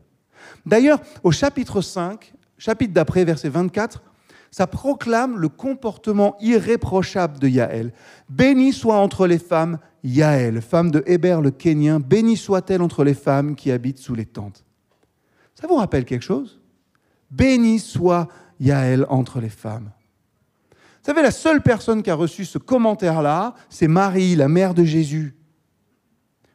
D'ailleurs, 0.65 0.99
au 1.23 1.31
chapitre 1.31 1.81
5, 1.81 2.33
chapitre 2.57 2.93
d'après, 2.93 3.25
verset 3.25 3.49
24, 3.49 4.01
ça 4.49 4.65
proclame 4.65 5.37
le 5.37 5.49
comportement 5.49 6.35
irréprochable 6.39 7.37
de 7.37 7.47
Yaël. 7.47 7.93
Béni 8.27 8.73
soit 8.73 8.97
entre 8.97 9.27
les 9.27 9.37
femmes 9.37 9.77
Yaël, 10.07 10.61
femme 10.61 10.89
de 10.89 11.03
Héber 11.05 11.41
le 11.41 11.51
Kénien, 11.51 11.99
béni 11.99 12.37
soit-elle 12.37 12.81
entre 12.81 13.03
les 13.03 13.13
femmes 13.13 13.55
qui 13.55 13.71
habitent 13.71 13.99
sous 13.99 14.15
les 14.15 14.25
tentes. 14.25 14.63
Ça 15.53 15.67
vous 15.67 15.75
rappelle 15.75 16.05
quelque 16.05 16.23
chose? 16.23 16.61
Béni 17.29 17.77
soit 17.79 18.29
Yaël 18.61 19.05
entre 19.09 19.41
les 19.41 19.49
femmes. 19.49 19.91
Vous 20.71 21.13
savez, 21.13 21.21
la 21.21 21.31
seule 21.31 21.61
personne 21.61 22.03
qui 22.03 22.09
a 22.09 22.15
reçu 22.15 22.45
ce 22.45 22.57
commentaire-là, 22.57 23.53
c'est 23.69 23.89
Marie, 23.89 24.37
la 24.37 24.47
mère 24.47 24.73
de 24.73 24.85
Jésus. 24.85 25.35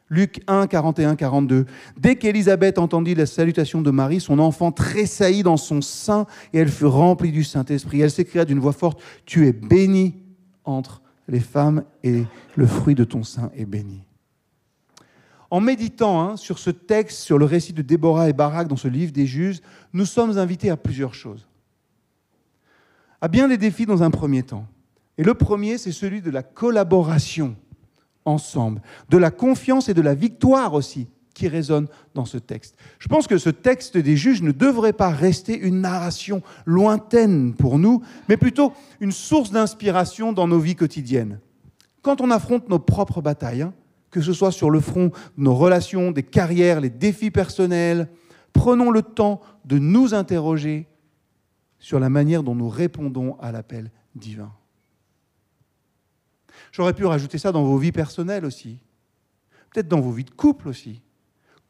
Luc 0.09 0.41
1, 0.47 0.65
41, 0.65 1.15
42. 1.15 1.67
Dès 1.95 2.15
qu'Élisabeth 2.15 2.79
entendit 2.79 3.13
la 3.13 3.27
salutation 3.27 3.83
de 3.83 3.91
Marie, 3.91 4.19
son 4.19 4.39
enfant 4.39 4.71
tressaillit 4.71 5.43
dans 5.43 5.57
son 5.57 5.81
sein 5.81 6.25
et 6.53 6.57
elle 6.57 6.69
fut 6.69 6.85
remplie 6.85 7.31
du 7.31 7.43
Saint-Esprit. 7.43 8.01
Elle 8.01 8.11
s'écria 8.11 8.45
d'une 8.45 8.59
voix 8.59 8.73
forte, 8.73 8.99
Tu 9.25 9.45
es 9.47 9.53
bénie 9.53 10.15
entre 10.65 11.02
les 11.27 11.39
femmes 11.39 11.83
et 12.03 12.25
le 12.55 12.67
fruit 12.67 12.95
de 12.95 13.03
ton 13.03 13.23
sein 13.23 13.51
est 13.55 13.65
béni. 13.65 14.03
En 15.49 15.61
méditant 15.61 16.21
hein, 16.21 16.37
sur 16.37 16.57
ce 16.57 16.71
texte, 16.71 17.19
sur 17.19 17.37
le 17.37 17.45
récit 17.45 17.73
de 17.73 17.81
Déborah 17.81 18.29
et 18.29 18.33
Barak 18.33 18.67
dans 18.67 18.75
ce 18.75 18.87
livre 18.87 19.11
des 19.11 19.27
juges, 19.27 19.61
nous 19.93 20.05
sommes 20.05 20.37
invités 20.37 20.69
à 20.69 20.77
plusieurs 20.77 21.13
choses. 21.13 21.47
À 23.21 23.27
bien 23.27 23.47
des 23.47 23.57
défis 23.57 23.85
dans 23.85 24.03
un 24.03 24.11
premier 24.11 24.43
temps. 24.43 24.65
Et 25.17 25.23
le 25.23 25.35
premier, 25.35 25.77
c'est 25.77 25.91
celui 25.91 26.21
de 26.21 26.31
la 26.31 26.41
collaboration 26.41 27.55
ensemble, 28.25 28.81
de 29.09 29.17
la 29.17 29.31
confiance 29.31 29.89
et 29.89 29.93
de 29.93 30.01
la 30.01 30.15
victoire 30.15 30.73
aussi 30.73 31.07
qui 31.33 31.47
résonne 31.47 31.87
dans 32.13 32.25
ce 32.25 32.37
texte. 32.37 32.77
Je 32.99 33.07
pense 33.07 33.27
que 33.27 33.37
ce 33.37 33.49
texte 33.49 33.97
des 33.97 34.15
juges 34.15 34.41
ne 34.41 34.51
devrait 34.51 34.93
pas 34.93 35.09
rester 35.09 35.57
une 35.57 35.81
narration 35.81 36.41
lointaine 36.65 37.53
pour 37.53 37.79
nous, 37.79 38.01
mais 38.29 38.37
plutôt 38.37 38.73
une 38.99 39.11
source 39.11 39.51
d'inspiration 39.51 40.33
dans 40.33 40.47
nos 40.47 40.59
vies 40.59 40.75
quotidiennes. 40.75 41.39
Quand 42.01 42.21
on 42.21 42.31
affronte 42.31 42.69
nos 42.69 42.79
propres 42.79 43.21
batailles, 43.21 43.63
hein, 43.63 43.73
que 44.11 44.21
ce 44.21 44.33
soit 44.33 44.51
sur 44.51 44.69
le 44.69 44.79
front 44.79 45.07
de 45.07 45.43
nos 45.43 45.55
relations, 45.55 46.11
des 46.11 46.23
carrières, 46.23 46.81
les 46.81 46.89
défis 46.89 47.31
personnels, 47.31 48.09
prenons 48.51 48.91
le 48.91 49.01
temps 49.01 49.41
de 49.65 49.79
nous 49.79 50.13
interroger 50.13 50.87
sur 51.79 51.99
la 51.99 52.09
manière 52.09 52.43
dont 52.43 52.55
nous 52.55 52.69
répondons 52.69 53.35
à 53.39 53.51
l'appel 53.51 53.91
divin. 54.15 54.51
J'aurais 56.71 56.93
pu 56.93 57.05
rajouter 57.05 57.37
ça 57.37 57.51
dans 57.51 57.63
vos 57.63 57.77
vies 57.77 57.91
personnelles 57.91 58.45
aussi, 58.45 58.79
peut-être 59.71 59.87
dans 59.87 59.99
vos 60.01 60.11
vies 60.11 60.23
de 60.23 60.31
couple 60.31 60.69
aussi. 60.69 61.02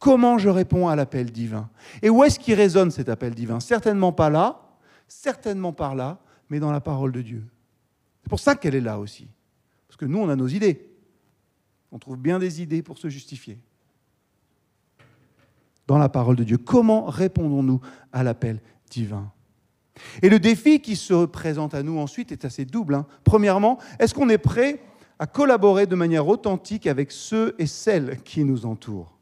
Comment 0.04 0.38
je 0.38 0.50
réponds 0.50 0.90
à 0.90 0.98
l'appel 0.98 1.32
divin? 1.32 1.70
Et 2.02 2.10
où 2.10 2.26
est-ce 2.26 2.38
qu'il 2.38 2.56
résonne 2.56 2.92
cet 2.92 3.08
appel 3.08 3.34
divin? 3.34 3.62
Certainement 3.62 4.12
pas 4.12 4.30
là, 4.30 4.60
certainement 5.08 5.72
par 5.72 5.96
là, 5.96 6.20
mais 6.50 6.60
dans 6.60 6.74
la 6.74 6.82
parole 6.82 7.14
de 7.14 7.22
Dieu. 7.22 7.46
C'est 8.22 8.28
pour 8.28 8.42
ça 8.42 8.56
qu'elle 8.56 8.76
est 8.76 8.82
là 8.82 9.00
aussi. 9.00 9.30
Parce 9.88 9.96
que 9.96 10.04
nous, 10.04 10.18
on 10.20 10.28
a 10.28 10.36
nos 10.36 10.50
idées. 10.50 10.90
On 11.90 12.00
trouve 12.00 12.18
bien 12.18 12.38
des 12.38 12.62
idées 12.62 12.84
pour 12.84 12.98
se 12.98 13.08
justifier. 13.08 13.58
Dans 15.88 15.98
la 15.98 16.10
parole 16.10 16.36
de 16.36 16.44
Dieu, 16.44 16.58
comment 16.58 17.06
répondons-nous 17.06 17.80
à 18.12 18.24
l'appel 18.24 18.60
divin? 18.90 19.32
Et 20.22 20.28
le 20.28 20.38
défi 20.38 20.82
qui 20.82 20.98
se 20.98 21.24
présente 21.24 21.74
à 21.74 21.82
nous 21.82 21.98
ensuite 21.98 22.34
est 22.34 22.44
assez 22.44 22.66
double. 22.66 22.96
Hein. 22.96 23.06
Premièrement, 23.24 23.80
est-ce 24.00 24.14
qu'on 24.14 24.28
est 24.28 24.38
prêt 24.38 24.82
à 25.18 25.28
collaborer 25.28 25.88
de 25.88 25.96
manière 25.96 26.28
authentique 26.28 26.88
avec 26.88 27.10
ceux 27.10 27.56
et 27.58 27.68
celles 27.68 28.22
qui 28.24 28.44
nous 28.44 28.66
entourent? 28.66 29.13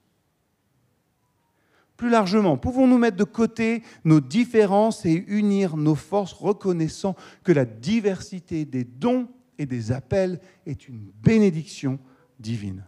Plus 2.02 2.10
largement, 2.10 2.58
pouvons-nous 2.58 2.98
mettre 2.98 3.18
de 3.18 3.24
côté 3.24 3.84
nos 4.06 4.22
différences 4.22 5.06
et 5.06 5.24
unir 5.28 5.78
nos 5.78 5.94
forces, 5.94 6.34
reconnaissant 6.34 7.16
que 7.44 7.52
la 7.52 7.64
diversité 7.64 8.66
des 8.66 8.84
dons 8.84 9.28
et 9.60 9.68
des 9.68 9.92
appels 9.92 10.40
est 10.66 10.88
une 10.88 11.12
bénédiction 11.22 12.00
divine? 12.40 12.84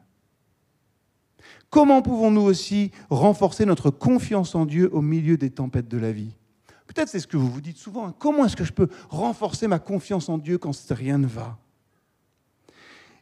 Comment 1.69 2.01
pouvons-nous 2.01 2.41
aussi 2.41 2.89
renforcer 3.11 3.67
notre 3.67 3.91
confiance 3.91 4.55
en 4.55 4.65
Dieu 4.65 4.89
au 4.91 5.01
milieu 5.01 5.37
des 5.37 5.51
tempêtes 5.51 5.87
de 5.87 5.99
la 5.99 6.11
vie? 6.11 6.35
Peut-être 6.87 7.09
c'est 7.09 7.19
ce 7.19 7.27
que 7.27 7.37
vous 7.37 7.51
vous 7.51 7.61
dites 7.61 7.77
souvent. 7.77 8.07
Hein. 8.07 8.15
Comment 8.17 8.45
est-ce 8.45 8.55
que 8.55 8.63
je 8.63 8.73
peux 8.73 8.87
renforcer 9.09 9.67
ma 9.67 9.77
confiance 9.77 10.27
en 10.27 10.39
Dieu 10.39 10.57
quand 10.57 10.71
rien 10.89 11.19
ne 11.19 11.27
va? 11.27 11.59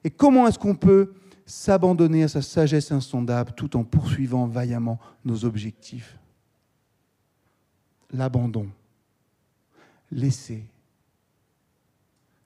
Et 0.05 0.09
comment 0.09 0.47
est-ce 0.47 0.57
qu'on 0.57 0.75
peut 0.75 1.11
s'abandonner 1.51 2.23
à 2.23 2.27
sa 2.29 2.41
sagesse 2.41 2.93
insondable 2.93 3.51
tout 3.51 3.75
en 3.75 3.83
poursuivant 3.83 4.47
vaillamment 4.47 4.99
nos 5.25 5.43
objectifs. 5.43 6.17
L'abandon. 8.11 8.69
Laisser. 10.11 10.63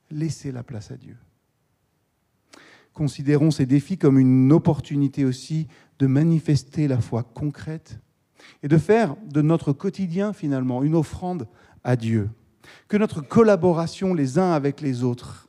Laisser 0.10 0.52
la 0.52 0.64
place 0.64 0.90
à 0.90 0.98
Dieu. 0.98 1.18
Considérons 2.94 3.52
ces 3.52 3.68
défis 3.68 4.00
comme 4.00 4.18
une 4.18 4.52
opportunité 4.52 5.24
aussi 5.24 5.68
de 6.00 6.08
manifester 6.08 6.88
la 6.88 7.00
foi 7.00 7.22
concrète 7.22 8.00
et 8.64 8.68
de 8.68 8.78
faire 8.78 9.16
de 9.28 9.44
notre 9.44 9.72
quotidien 9.72 10.34
finalement 10.34 10.82
une 10.82 10.96
offrande 10.96 11.48
à 11.84 11.96
Dieu. 11.96 12.32
Que 12.88 12.98
notre 12.98 13.22
collaboration 13.22 14.16
les 14.16 14.40
uns 14.40 14.54
avec 14.54 14.82
les 14.82 15.04
autres 15.04 15.48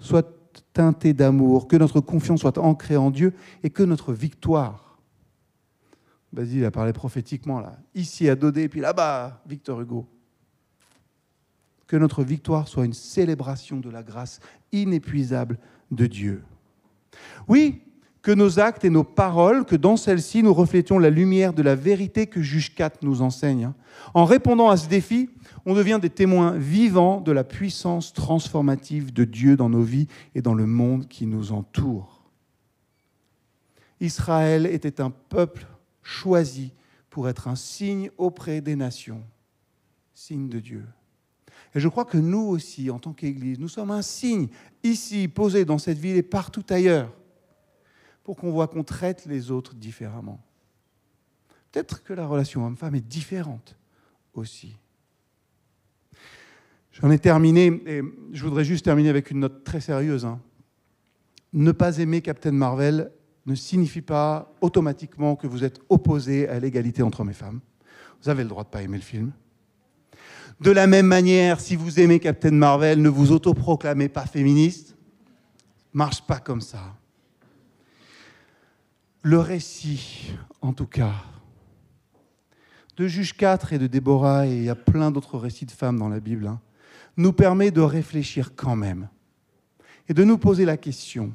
soit 0.00 0.39
teintée 0.72 1.12
d'amour, 1.12 1.68
que 1.68 1.76
notre 1.76 2.00
confiance 2.00 2.40
soit 2.40 2.58
ancrée 2.58 2.96
en 2.96 3.10
Dieu 3.10 3.34
et 3.62 3.70
que 3.70 3.82
notre 3.82 4.12
victoire, 4.12 4.98
Basile 6.32 6.64
a 6.64 6.70
parlé 6.70 6.92
prophétiquement 6.92 7.60
là, 7.60 7.76
ici 7.94 8.28
à 8.28 8.36
Dodé, 8.36 8.68
puis 8.68 8.80
là-bas, 8.80 9.42
Victor 9.46 9.80
Hugo, 9.80 10.06
que 11.88 11.96
notre 11.96 12.22
victoire 12.22 12.68
soit 12.68 12.84
une 12.84 12.92
célébration 12.92 13.78
de 13.78 13.90
la 13.90 14.04
grâce 14.04 14.38
inépuisable 14.70 15.58
de 15.90 16.06
Dieu. 16.06 16.44
Oui, 17.48 17.82
que 18.22 18.30
nos 18.32 18.58
actes 18.58 18.84
et 18.84 18.90
nos 18.90 19.04
paroles, 19.04 19.64
que 19.64 19.76
dans 19.76 19.96
celles-ci 19.96 20.42
nous 20.42 20.52
reflétions 20.52 20.98
la 20.98 21.10
lumière 21.10 21.52
de 21.52 21.62
la 21.62 21.74
vérité 21.74 22.26
que 22.26 22.42
Juge 22.42 22.74
4 22.74 23.02
nous 23.02 23.22
enseigne. 23.22 23.72
En 24.12 24.24
répondant 24.24 24.68
à 24.68 24.76
ce 24.76 24.88
défi, 24.88 25.30
on 25.64 25.74
devient 25.74 25.98
des 26.00 26.10
témoins 26.10 26.52
vivants 26.52 27.20
de 27.20 27.32
la 27.32 27.44
puissance 27.44 28.12
transformative 28.12 29.12
de 29.12 29.24
Dieu 29.24 29.56
dans 29.56 29.70
nos 29.70 29.82
vies 29.82 30.06
et 30.34 30.42
dans 30.42 30.54
le 30.54 30.66
monde 30.66 31.08
qui 31.08 31.26
nous 31.26 31.52
entoure. 31.52 32.22
Israël 34.00 34.66
était 34.66 35.00
un 35.00 35.10
peuple 35.10 35.66
choisi 36.02 36.72
pour 37.08 37.28
être 37.28 37.48
un 37.48 37.56
signe 37.56 38.10
auprès 38.18 38.60
des 38.60 38.76
nations, 38.76 39.22
signe 40.14 40.48
de 40.48 40.60
Dieu. 40.60 40.84
Et 41.74 41.80
je 41.80 41.88
crois 41.88 42.04
que 42.04 42.18
nous 42.18 42.40
aussi, 42.40 42.90
en 42.90 42.98
tant 42.98 43.12
qu'Église, 43.12 43.58
nous 43.58 43.68
sommes 43.68 43.90
un 43.90 44.02
signe 44.02 44.48
ici, 44.82 45.28
posé 45.28 45.64
dans 45.64 45.78
cette 45.78 45.98
ville 45.98 46.16
et 46.16 46.22
partout 46.22 46.64
ailleurs 46.68 47.12
pour 48.30 48.36
qu'on 48.36 48.52
voit 48.52 48.68
qu'on 48.68 48.84
traite 48.84 49.26
les 49.26 49.50
autres 49.50 49.74
différemment. 49.74 50.40
Peut-être 51.72 52.04
que 52.04 52.12
la 52.12 52.28
relation 52.28 52.64
homme-femme 52.64 52.94
est 52.94 53.00
différente 53.00 53.76
aussi. 54.34 54.76
J'en 56.92 57.10
ai 57.10 57.18
terminé, 57.18 57.82
et 57.86 58.02
je 58.30 58.44
voudrais 58.44 58.64
juste 58.64 58.84
terminer 58.84 59.08
avec 59.08 59.32
une 59.32 59.40
note 59.40 59.64
très 59.64 59.80
sérieuse. 59.80 60.24
Hein. 60.24 60.38
Ne 61.52 61.72
pas 61.72 61.98
aimer 61.98 62.20
Captain 62.20 62.52
Marvel 62.52 63.10
ne 63.46 63.56
signifie 63.56 64.00
pas 64.00 64.54
automatiquement 64.60 65.34
que 65.34 65.48
vous 65.48 65.64
êtes 65.64 65.80
opposé 65.88 66.48
à 66.48 66.60
l'égalité 66.60 67.02
entre 67.02 67.22
hommes 67.22 67.30
et 67.30 67.34
femmes. 67.34 67.58
Vous 68.22 68.28
avez 68.28 68.44
le 68.44 68.48
droit 68.48 68.62
de 68.62 68.68
ne 68.68 68.72
pas 68.72 68.82
aimer 68.82 68.98
le 68.98 69.02
film. 69.02 69.32
De 70.60 70.70
la 70.70 70.86
même 70.86 71.06
manière, 71.06 71.58
si 71.58 71.74
vous 71.74 71.98
aimez 71.98 72.20
Captain 72.20 72.52
Marvel, 72.52 73.02
ne 73.02 73.08
vous 73.08 73.32
autoproclamez 73.32 74.08
pas 74.08 74.26
féministe. 74.26 74.94
Marche 75.92 76.22
pas 76.24 76.38
comme 76.38 76.60
ça 76.60 76.94
le 79.22 79.38
récit, 79.38 80.32
en 80.60 80.72
tout 80.72 80.86
cas, 80.86 81.14
de 82.96 83.06
Juge 83.06 83.36
4 83.36 83.72
et 83.72 83.78
de 83.78 83.86
Déborah, 83.86 84.46
et 84.46 84.56
il 84.56 84.64
y 84.64 84.68
a 84.68 84.74
plein 84.74 85.10
d'autres 85.10 85.38
récits 85.38 85.66
de 85.66 85.70
femmes 85.70 85.98
dans 85.98 86.08
la 86.08 86.20
Bible, 86.20 86.46
hein, 86.46 86.60
nous 87.16 87.32
permet 87.32 87.70
de 87.70 87.80
réfléchir 87.80 88.54
quand 88.54 88.76
même 88.76 89.08
et 90.08 90.14
de 90.14 90.24
nous 90.24 90.38
poser 90.38 90.64
la 90.64 90.76
question, 90.76 91.32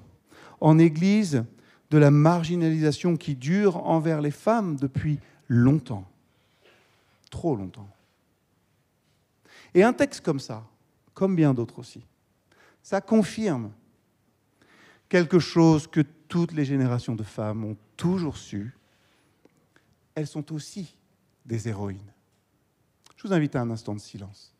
en 0.59 0.79
Église, 0.79 1.43
de 1.91 1.97
la 1.97 2.11
marginalisation 2.11 3.17
qui 3.17 3.35
dure 3.35 3.77
envers 3.85 4.21
les 4.21 4.31
femmes 4.31 4.75
depuis 4.75 5.19
longtemps, 5.47 6.05
trop 7.29 7.55
longtemps. 7.55 7.87
Et 9.73 9.83
un 9.83 9.93
texte 9.93 10.21
comme 10.21 10.39
ça, 10.39 10.63
comme 11.13 11.35
bien 11.35 11.53
d'autres 11.53 11.79
aussi, 11.79 12.01
ça 12.81 13.01
confirme 13.01 13.71
quelque 15.09 15.39
chose 15.39 15.87
que 15.87 16.01
toutes 16.27 16.51
les 16.51 16.65
générations 16.65 17.15
de 17.15 17.23
femmes 17.23 17.63
ont 17.63 17.77
toujours 17.97 18.37
su, 18.37 18.75
elles 20.15 20.27
sont 20.27 20.53
aussi 20.53 20.95
des 21.45 21.67
héroïnes. 21.67 22.13
Je 23.17 23.27
vous 23.27 23.33
invite 23.33 23.55
à 23.55 23.61
un 23.61 23.69
instant 23.69 23.93
de 23.93 23.99
silence. 23.99 24.53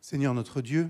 Seigneur 0.00 0.34
notre 0.34 0.60
Dieu, 0.60 0.88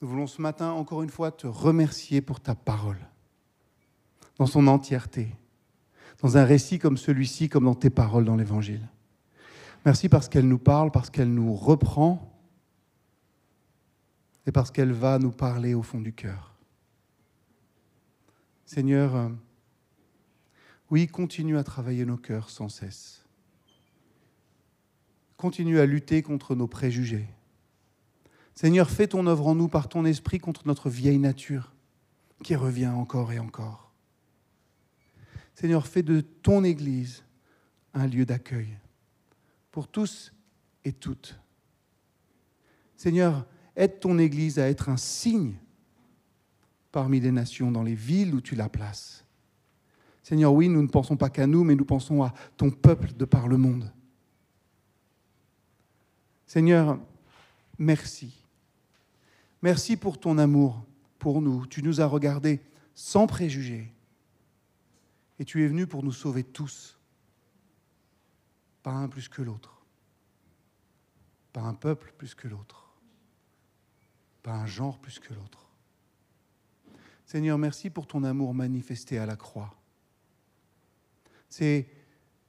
nous 0.00 0.08
voulons 0.08 0.26
ce 0.26 0.42
matin 0.42 0.70
encore 0.72 1.02
une 1.02 1.10
fois 1.10 1.30
te 1.30 1.46
remercier 1.46 2.20
pour 2.20 2.40
ta 2.40 2.54
parole, 2.54 2.98
dans 4.38 4.46
son 4.46 4.66
entièreté, 4.66 5.28
dans 6.22 6.36
un 6.36 6.44
récit 6.44 6.78
comme 6.78 6.96
celui-ci, 6.96 7.48
comme 7.48 7.64
dans 7.64 7.74
tes 7.74 7.90
paroles 7.90 8.24
dans 8.24 8.36
l'Évangile. 8.36 8.88
Merci 9.84 10.08
parce 10.08 10.28
qu'elle 10.28 10.48
nous 10.48 10.58
parle, 10.58 10.90
parce 10.90 11.08
qu'elle 11.08 11.32
nous 11.32 11.54
reprend 11.54 12.29
parce 14.52 14.70
qu'elle 14.70 14.92
va 14.92 15.18
nous 15.18 15.32
parler 15.32 15.74
au 15.74 15.82
fond 15.82 16.00
du 16.00 16.12
cœur. 16.12 16.54
Seigneur, 18.64 19.16
euh, 19.16 19.28
oui, 20.90 21.06
continue 21.06 21.58
à 21.58 21.64
travailler 21.64 22.04
nos 22.04 22.16
cœurs 22.16 22.50
sans 22.50 22.68
cesse. 22.68 23.24
Continue 25.36 25.80
à 25.80 25.86
lutter 25.86 26.22
contre 26.22 26.54
nos 26.54 26.66
préjugés. 26.66 27.28
Seigneur, 28.54 28.90
fais 28.90 29.08
ton 29.08 29.26
œuvre 29.26 29.46
en 29.46 29.54
nous 29.54 29.68
par 29.68 29.88
ton 29.88 30.04
esprit 30.04 30.38
contre 30.38 30.66
notre 30.66 30.90
vieille 30.90 31.18
nature 31.18 31.72
qui 32.42 32.54
revient 32.54 32.88
encore 32.88 33.32
et 33.32 33.38
encore. 33.38 33.92
Seigneur, 35.54 35.86
fais 35.86 36.02
de 36.02 36.20
ton 36.20 36.64
Église 36.64 37.24
un 37.94 38.06
lieu 38.06 38.24
d'accueil 38.24 38.78
pour 39.70 39.88
tous 39.88 40.32
et 40.84 40.92
toutes. 40.92 41.38
Seigneur, 42.96 43.46
aide 43.76 44.00
ton 44.00 44.18
Église 44.18 44.58
à 44.58 44.68
être 44.68 44.88
un 44.88 44.96
signe 44.96 45.54
parmi 46.92 47.20
les 47.20 47.30
nations, 47.30 47.70
dans 47.70 47.82
les 47.82 47.94
villes 47.94 48.34
où 48.34 48.40
tu 48.40 48.54
la 48.54 48.68
places. 48.68 49.24
Seigneur, 50.22 50.52
oui, 50.52 50.68
nous 50.68 50.82
ne 50.82 50.88
pensons 50.88 51.16
pas 51.16 51.30
qu'à 51.30 51.46
nous, 51.46 51.64
mais 51.64 51.74
nous 51.74 51.84
pensons 51.84 52.22
à 52.22 52.34
ton 52.56 52.70
peuple 52.70 53.12
de 53.12 53.24
par 53.24 53.48
le 53.48 53.56
monde. 53.56 53.92
Seigneur, 56.46 56.98
merci. 57.78 58.44
Merci 59.62 59.96
pour 59.96 60.18
ton 60.18 60.38
amour 60.38 60.84
pour 61.18 61.40
nous. 61.40 61.66
Tu 61.66 61.82
nous 61.82 62.00
as 62.00 62.06
regardés 62.06 62.60
sans 62.94 63.26
préjugés. 63.26 63.92
Et 65.38 65.44
tu 65.44 65.64
es 65.64 65.68
venu 65.68 65.86
pour 65.86 66.02
nous 66.02 66.12
sauver 66.12 66.42
tous 66.44 67.00
pas 68.82 68.92
un 68.92 69.08
plus 69.08 69.28
que 69.28 69.42
l'autre, 69.42 69.82
pas 71.52 71.60
un 71.62 71.74
peuple 71.74 72.14
plus 72.16 72.34
que 72.34 72.48
l'autre, 72.48 72.89
pas 74.42 74.54
un 74.54 74.66
genre 74.66 74.98
plus 74.98 75.18
que 75.18 75.34
l'autre. 75.34 75.68
Seigneur, 77.26 77.58
merci 77.58 77.90
pour 77.90 78.06
ton 78.06 78.24
amour 78.24 78.54
manifesté 78.54 79.18
à 79.18 79.26
la 79.26 79.36
croix. 79.36 79.74
C'est 81.48 81.88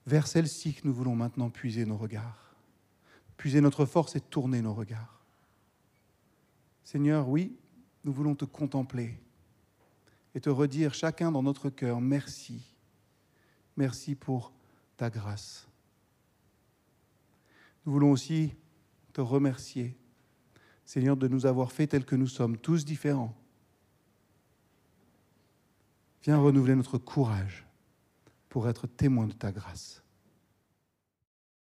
vers 0.05 0.27
celle-ci 0.27 0.73
que 0.73 0.87
nous 0.87 0.93
voulons 0.93 1.15
maintenant 1.15 1.49
puiser 1.49 1.85
nos 1.85 1.97
regards, 1.97 2.55
puiser 3.37 3.61
notre 3.61 3.85
force 3.85 4.15
et 4.15 4.21
tourner 4.21 4.61
nos 4.61 4.73
regards. 4.73 5.21
Seigneur, 6.83 7.29
oui, 7.29 7.55
nous 8.03 8.11
voulons 8.11 8.35
te 8.35 8.45
contempler 8.45 9.19
et 10.33 10.41
te 10.41 10.49
redire 10.49 10.93
chacun 10.93 11.31
dans 11.31 11.43
notre 11.43 11.69
cœur 11.69 12.01
merci. 12.01 12.61
Merci 13.77 14.15
pour 14.15 14.51
ta 14.97 15.09
grâce. 15.09 15.67
Nous 17.85 17.91
voulons 17.91 18.11
aussi 18.11 18.53
te 19.13 19.21
remercier, 19.21 19.97
Seigneur, 20.93 21.15
de 21.15 21.29
nous 21.29 21.45
avoir 21.45 21.71
fait 21.71 21.87
tels 21.87 22.03
que 22.03 22.17
nous 22.17 22.27
sommes, 22.27 22.57
tous 22.57 22.83
différents. 22.83 23.33
Viens 26.23 26.37
renouveler 26.37 26.75
notre 26.75 26.97
courage 26.97 27.65
pour 28.49 28.67
être 28.67 28.87
témoin 28.87 29.25
de 29.25 29.31
ta 29.31 29.53
grâce. 29.53 30.00